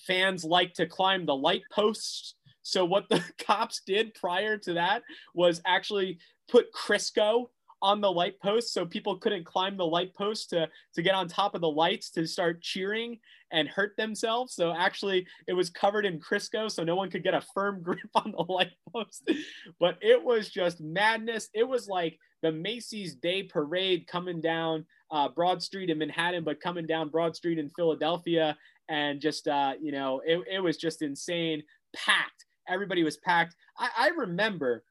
fans 0.00 0.44
like 0.44 0.74
to 0.74 0.86
climb 0.86 1.26
the 1.26 1.34
light 1.34 1.62
posts. 1.72 2.34
So 2.62 2.84
what 2.84 3.08
the 3.08 3.22
cops 3.38 3.82
did 3.86 4.14
prior 4.14 4.58
to 4.58 4.74
that 4.74 5.02
was 5.34 5.60
actually 5.66 6.18
put 6.48 6.72
Crisco 6.72 7.46
on 7.82 8.00
the 8.00 8.10
light 8.10 8.40
post 8.40 8.72
so 8.72 8.86
people 8.86 9.18
couldn't 9.18 9.44
climb 9.44 9.76
the 9.76 9.86
light 9.86 10.14
post 10.14 10.50
to 10.50 10.68
to 10.94 11.02
get 11.02 11.14
on 11.14 11.28
top 11.28 11.54
of 11.54 11.60
the 11.60 11.68
lights 11.68 12.10
to 12.10 12.26
start 12.26 12.62
cheering 12.62 13.18
and 13.52 13.68
hurt 13.68 13.96
themselves. 13.96 14.54
So 14.54 14.72
actually 14.72 15.26
it 15.46 15.52
was 15.52 15.70
covered 15.70 16.04
in 16.06 16.18
crisco 16.18 16.70
so 16.70 16.82
no 16.82 16.96
one 16.96 17.10
could 17.10 17.22
get 17.22 17.34
a 17.34 17.44
firm 17.54 17.82
grip 17.82 18.10
on 18.14 18.32
the 18.32 18.52
light 18.52 18.72
post. 18.92 19.30
But 19.78 19.98
it 20.00 20.22
was 20.22 20.48
just 20.48 20.80
madness. 20.80 21.48
It 21.54 21.68
was 21.68 21.88
like 21.88 22.18
the 22.42 22.52
macy's 22.52 23.14
day 23.14 23.42
parade 23.42 24.06
coming 24.06 24.40
down 24.40 24.86
uh, 25.10 25.28
broad 25.28 25.62
street 25.62 25.88
in 25.88 25.98
manhattan 25.98 26.42
but 26.42 26.60
coming 26.60 26.84
down 26.84 27.08
broad 27.08 27.36
street 27.36 27.60
in 27.60 27.70
philadelphia 27.70 28.56
and 28.88 29.20
just 29.20 29.48
uh, 29.48 29.74
you 29.80 29.92
know 29.92 30.20
it, 30.24 30.40
it 30.50 30.60
was 30.60 30.76
just 30.76 31.02
insane. 31.02 31.62
Packed. 31.94 32.44
Everybody 32.68 33.04
was 33.04 33.16
packed. 33.18 33.54
I, 33.78 33.88
I 33.96 34.08
remember 34.08 34.84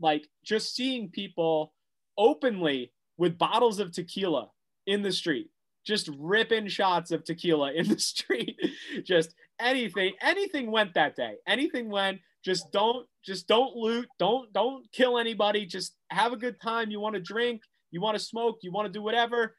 like 0.00 0.26
just 0.44 0.74
seeing 0.74 1.08
people 1.10 1.72
openly 2.18 2.92
with 3.18 3.38
bottles 3.38 3.78
of 3.78 3.92
tequila 3.92 4.48
in 4.86 5.02
the 5.02 5.12
street 5.12 5.50
just 5.86 6.10
ripping 6.18 6.66
shots 6.66 7.10
of 7.10 7.24
tequila 7.24 7.72
in 7.72 7.88
the 7.88 7.98
street 8.12 8.58
just 9.04 9.34
anything 9.60 10.12
anything 10.20 10.70
went 10.70 10.94
that 10.94 11.16
day. 11.16 11.34
Anything 11.46 11.88
went 11.90 12.20
just 12.44 12.70
don't 12.72 13.06
just 13.24 13.48
don't 13.48 13.74
loot 13.74 14.08
don't 14.18 14.52
don't 14.52 14.84
kill 14.92 15.18
anybody. 15.18 15.66
Just 15.66 15.96
have 16.10 16.32
a 16.32 16.36
good 16.36 16.60
time. 16.60 16.90
You 16.90 17.00
want 17.00 17.14
to 17.14 17.20
drink 17.20 17.62
you 17.90 18.00
want 18.00 18.16
to 18.18 18.22
smoke 18.22 18.58
you 18.62 18.72
want 18.72 18.86
to 18.86 18.92
do 18.92 19.02
whatever. 19.02 19.56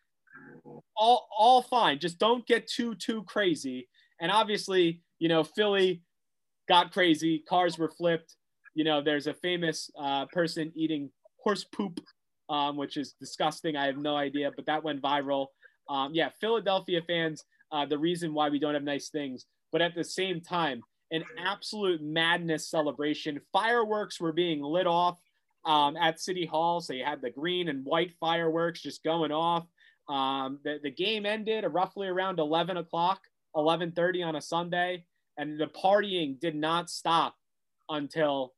All 0.96 1.28
all 1.38 1.62
fine. 1.62 2.00
Just 2.00 2.20
don't 2.20 2.46
get 2.46 2.68
too 2.68 2.96
too 2.96 3.24
crazy. 3.24 3.88
And 4.20 4.32
obviously 4.32 5.02
you 5.20 5.30
know 5.30 5.44
philly 5.44 6.02
got 6.68 6.92
crazy. 6.92 7.44
Cars 7.48 7.78
were 7.78 7.90
flipped 7.90 8.36
you 8.78 8.84
know, 8.84 9.02
there's 9.02 9.26
a 9.26 9.34
famous 9.34 9.90
uh, 10.00 10.28
person 10.28 10.72
eating 10.76 11.10
horse 11.44 11.64
poop, 11.64 12.00
um, 12.48 12.78
which 12.78 12.96
is 12.96 13.16
disgusting. 13.20 13.76
I 13.76 13.88
have 13.88 13.98
no 13.98 14.16
idea, 14.16 14.52
but 14.56 14.68
that 14.68 14.84
went 14.84 15.02
viral. 15.02 15.48
Um, 15.90 16.14
yeah, 16.14 16.30
Philadelphia 16.40 17.02
fans, 17.02 17.44
uh, 17.72 17.88
the 17.88 17.98
reason 17.98 18.36
why 18.36 18.50
we 18.50 18.60
don't 18.60 18.76
have 18.76 18.84
nice 18.84 19.10
things, 19.10 19.48
but 19.72 19.82
at 19.82 19.96
the 19.96 20.04
same 20.04 20.42
time, 20.42 20.84
an 21.10 21.24
absolute 21.44 22.04
madness 22.04 22.70
celebration. 22.70 23.42
Fireworks 23.52 24.22
were 24.22 24.32
being 24.32 24.62
lit 24.62 24.86
off 24.86 25.18
um, 25.66 25.98
at 25.98 26.22
City 26.22 26.46
Hall, 26.46 26.80
so 26.80 26.94
you 26.94 27.04
had 27.04 27.20
the 27.20 27.32
green 27.32 27.70
and 27.70 27.84
white 27.84 28.12
fireworks 28.20 28.84
just 28.84 29.04
going 29.04 29.32
off. 29.32 29.66
Um, 30.08 30.60
the, 30.64 30.80
the 30.84 30.92
game 30.92 31.26
ended 31.26 31.66
roughly 31.68 32.08
around 32.10 32.38
11 32.38 32.78
o'clock, 32.78 33.22
11:30 33.56 34.24
on 34.24 34.36
a 34.36 34.42
Sunday, 34.42 35.04
and 35.36 35.60
the 35.60 35.66
partying 35.66 36.40
did 36.40 36.54
not 36.54 36.92
stop 36.92 37.34
until 37.90 38.54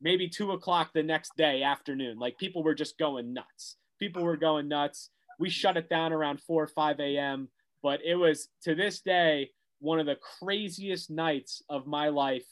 maybe 0.00 0.28
two 0.28 0.52
o'clock 0.52 0.90
the 0.94 1.02
next 1.02 1.32
day 1.36 1.62
afternoon. 1.62 2.18
Like 2.18 2.38
people 2.38 2.62
were 2.62 2.74
just 2.74 2.98
going 2.98 3.32
nuts. 3.32 3.76
People 3.98 4.22
were 4.22 4.36
going 4.36 4.68
nuts. 4.68 5.10
We 5.38 5.50
shut 5.50 5.76
it 5.76 5.88
down 5.88 6.12
around 6.12 6.40
4 6.40 6.62
or 6.62 6.66
5 6.66 7.00
a.m. 7.00 7.48
But 7.82 8.00
it 8.04 8.14
was 8.14 8.48
to 8.62 8.74
this 8.74 9.00
day 9.00 9.50
one 9.80 10.00
of 10.00 10.06
the 10.06 10.16
craziest 10.40 11.10
nights 11.10 11.62
of 11.68 11.86
my 11.86 12.08
life 12.08 12.46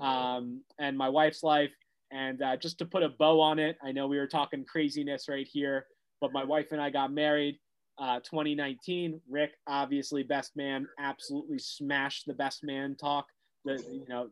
um, 0.00 0.62
and 0.78 0.96
my 0.96 1.08
wife's 1.08 1.42
life. 1.42 1.72
And 2.10 2.42
uh, 2.42 2.56
just 2.56 2.78
to 2.78 2.84
put 2.84 3.02
a 3.02 3.08
bow 3.08 3.40
on 3.40 3.58
it, 3.58 3.76
I 3.82 3.92
know 3.92 4.06
we 4.06 4.18
were 4.18 4.26
talking 4.26 4.64
craziness 4.64 5.28
right 5.28 5.48
here, 5.50 5.86
but 6.20 6.32
my 6.32 6.44
wife 6.44 6.72
and 6.72 6.80
I 6.80 6.90
got 6.90 7.12
married 7.12 7.58
uh, 7.98 8.20
2019. 8.20 9.20
Rick, 9.30 9.52
obviously, 9.66 10.22
best 10.22 10.56
man, 10.56 10.86
absolutely 10.98 11.58
smashed 11.58 12.26
the 12.26 12.34
best 12.34 12.64
man 12.64 12.96
talk. 12.96 13.26
The, 13.64 13.74
you 13.90 14.04
know, 14.08 14.28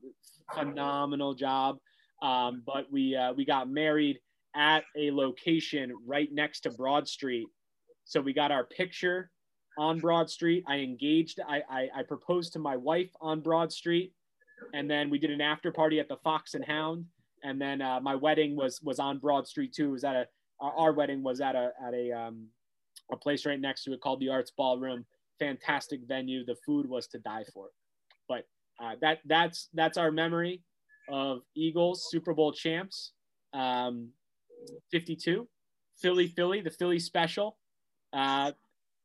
phenomenal 0.54 1.34
job. 1.34 1.78
Um, 2.22 2.62
but 2.66 2.90
we 2.90 3.16
uh, 3.16 3.32
we 3.32 3.44
got 3.44 3.70
married 3.70 4.18
at 4.54 4.84
a 4.96 5.10
location 5.10 5.94
right 6.06 6.28
next 6.32 6.60
to 6.60 6.70
Broad 6.70 7.08
Street. 7.08 7.46
So 8.04 8.20
we 8.20 8.32
got 8.32 8.50
our 8.50 8.64
picture 8.64 9.30
on 9.78 9.98
Broad 9.98 10.28
Street. 10.28 10.64
I 10.66 10.76
engaged. 10.78 11.40
I, 11.46 11.62
I, 11.70 11.88
I 11.96 12.02
proposed 12.02 12.52
to 12.54 12.58
my 12.58 12.76
wife 12.76 13.10
on 13.20 13.40
Broad 13.40 13.72
Street, 13.72 14.12
and 14.74 14.90
then 14.90 15.10
we 15.10 15.18
did 15.18 15.30
an 15.30 15.40
after 15.40 15.72
party 15.72 16.00
at 16.00 16.08
the 16.08 16.16
Fox 16.16 16.54
and 16.54 16.64
Hound. 16.64 17.06
And 17.42 17.60
then 17.60 17.80
uh, 17.80 18.00
my 18.00 18.14
wedding 18.14 18.56
was 18.56 18.80
was 18.82 18.98
on 18.98 19.18
Broad 19.18 19.46
Street 19.46 19.72
too. 19.72 19.88
It 19.88 19.92
was 19.92 20.04
at 20.04 20.16
a 20.16 20.26
our, 20.60 20.92
wedding 20.92 21.22
was 21.22 21.40
at 21.40 21.54
a 21.54 21.72
at 21.86 21.94
a 21.94 22.12
um, 22.12 22.48
a 23.10 23.16
place 23.16 23.46
right 23.46 23.60
next 23.60 23.84
to 23.84 23.92
it 23.92 24.00
called 24.00 24.20
the 24.20 24.28
Arts 24.28 24.52
Ballroom. 24.54 25.06
Fantastic 25.38 26.00
venue. 26.06 26.44
The 26.44 26.56
food 26.66 26.86
was 26.86 27.06
to 27.08 27.18
die 27.18 27.44
for. 27.54 27.68
But 28.28 28.46
uh, 28.82 28.96
that 29.00 29.20
that's 29.24 29.68
that's 29.72 29.96
our 29.96 30.10
memory 30.10 30.62
of 31.10 31.42
Eagles 31.54 32.08
Super 32.10 32.34
Bowl 32.34 32.52
champs, 32.52 33.12
um, 33.52 34.10
52, 34.90 35.48
Philly, 36.00 36.28
Philly, 36.28 36.60
the 36.60 36.70
Philly 36.70 36.98
special, 36.98 37.58
uh, 38.12 38.52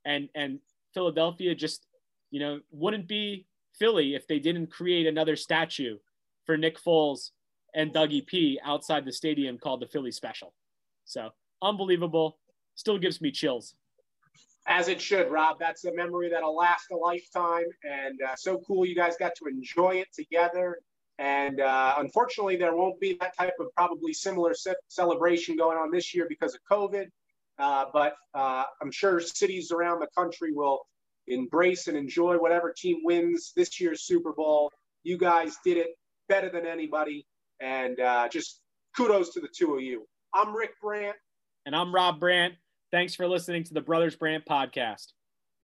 and 0.06 0.30
and 0.36 0.60
Philadelphia 0.94 1.56
just 1.56 1.88
you 2.32 2.40
know 2.40 2.60
wouldn't 2.72 3.08
be 3.08 3.46
Philly 3.78 4.16
if 4.16 4.28
they 4.28 4.40
didn't 4.40 4.68
create 4.68 5.08
another 5.08 5.36
statue 5.36 5.98
for 6.46 6.58
Nick 6.58 6.82
Foles 6.82 7.32
and 7.74 7.94
Dougie 7.94 8.26
P 8.26 8.60
outside 8.64 9.06
the 9.06 9.12
stadium 9.12 9.58
called 9.58 9.82
the 9.82 9.88
Philly 9.88 10.12
Special. 10.12 10.54
So 11.04 11.30
unbelievable. 11.62 12.38
Still 12.76 12.98
gives 12.98 13.22
me 13.22 13.32
chills. 13.32 13.76
As 14.68 14.88
it 14.88 15.00
should, 15.00 15.30
Rob. 15.32 15.60
That's 15.60 15.86
a 15.86 15.94
memory 15.94 16.30
that'll 16.30 16.56
last 16.56 16.88
a 16.92 16.96
lifetime, 16.96 17.66
and 17.84 18.20
uh, 18.22 18.36
so 18.36 18.62
cool 18.66 18.86
you 18.86 18.96
guys 18.96 19.16
got 19.18 19.34
to 19.36 19.46
enjoy 19.46 19.98
it 19.98 20.08
together. 20.14 20.80
And 21.18 21.62
uh, 21.62 21.96
unfortunately, 21.98 22.58
there 22.58 22.76
won't 22.76 23.00
be 23.00 23.18
that 23.22 23.38
type 23.38 23.54
of 23.60 23.68
probably 23.76 24.14
similar 24.14 24.54
ce- 24.54 24.76
celebration 24.88 25.56
going 25.56 25.78
on 25.78 25.92
this 25.92 26.14
year 26.14 26.26
because 26.28 26.56
of 26.56 26.60
COVID. 26.70 27.06
Uh, 27.58 27.86
but 27.94 28.16
uh, 28.34 28.66
I'm 28.82 28.92
sure 28.92 29.22
cities 29.22 29.72
around 29.72 30.02
the 30.02 30.08
country 30.18 30.52
will 30.52 30.82
embrace 31.28 31.88
and 31.88 31.98
enjoy 31.98 32.36
whatever 32.38 32.74
team 32.76 32.98
wins 33.04 33.54
this 33.56 33.80
year's 33.80 34.04
Super 34.04 34.34
Bowl. 34.34 34.72
You 35.04 35.18
guys 35.18 35.58
did 35.64 35.78
it 35.78 35.92
better 36.28 36.50
than 36.50 36.66
anybody. 36.66 37.26
And 37.62 38.00
uh, 38.00 38.28
just 38.28 38.62
kudos 38.98 39.34
to 39.34 39.40
the 39.40 39.48
two 39.56 39.76
of 39.76 39.82
you. 39.82 40.06
I'm 40.34 40.54
Rick 40.54 40.72
Brandt. 40.82 41.16
And 41.66 41.76
I'm 41.76 41.96
Rob 41.96 42.20
Brandt. 42.20 42.56
Thanks 42.92 43.16
for 43.16 43.28
listening 43.28 43.64
to 43.64 43.74
the 43.74 43.82
Brothers 43.82 44.16
Brandt 44.16 44.46
podcast. 44.46 45.14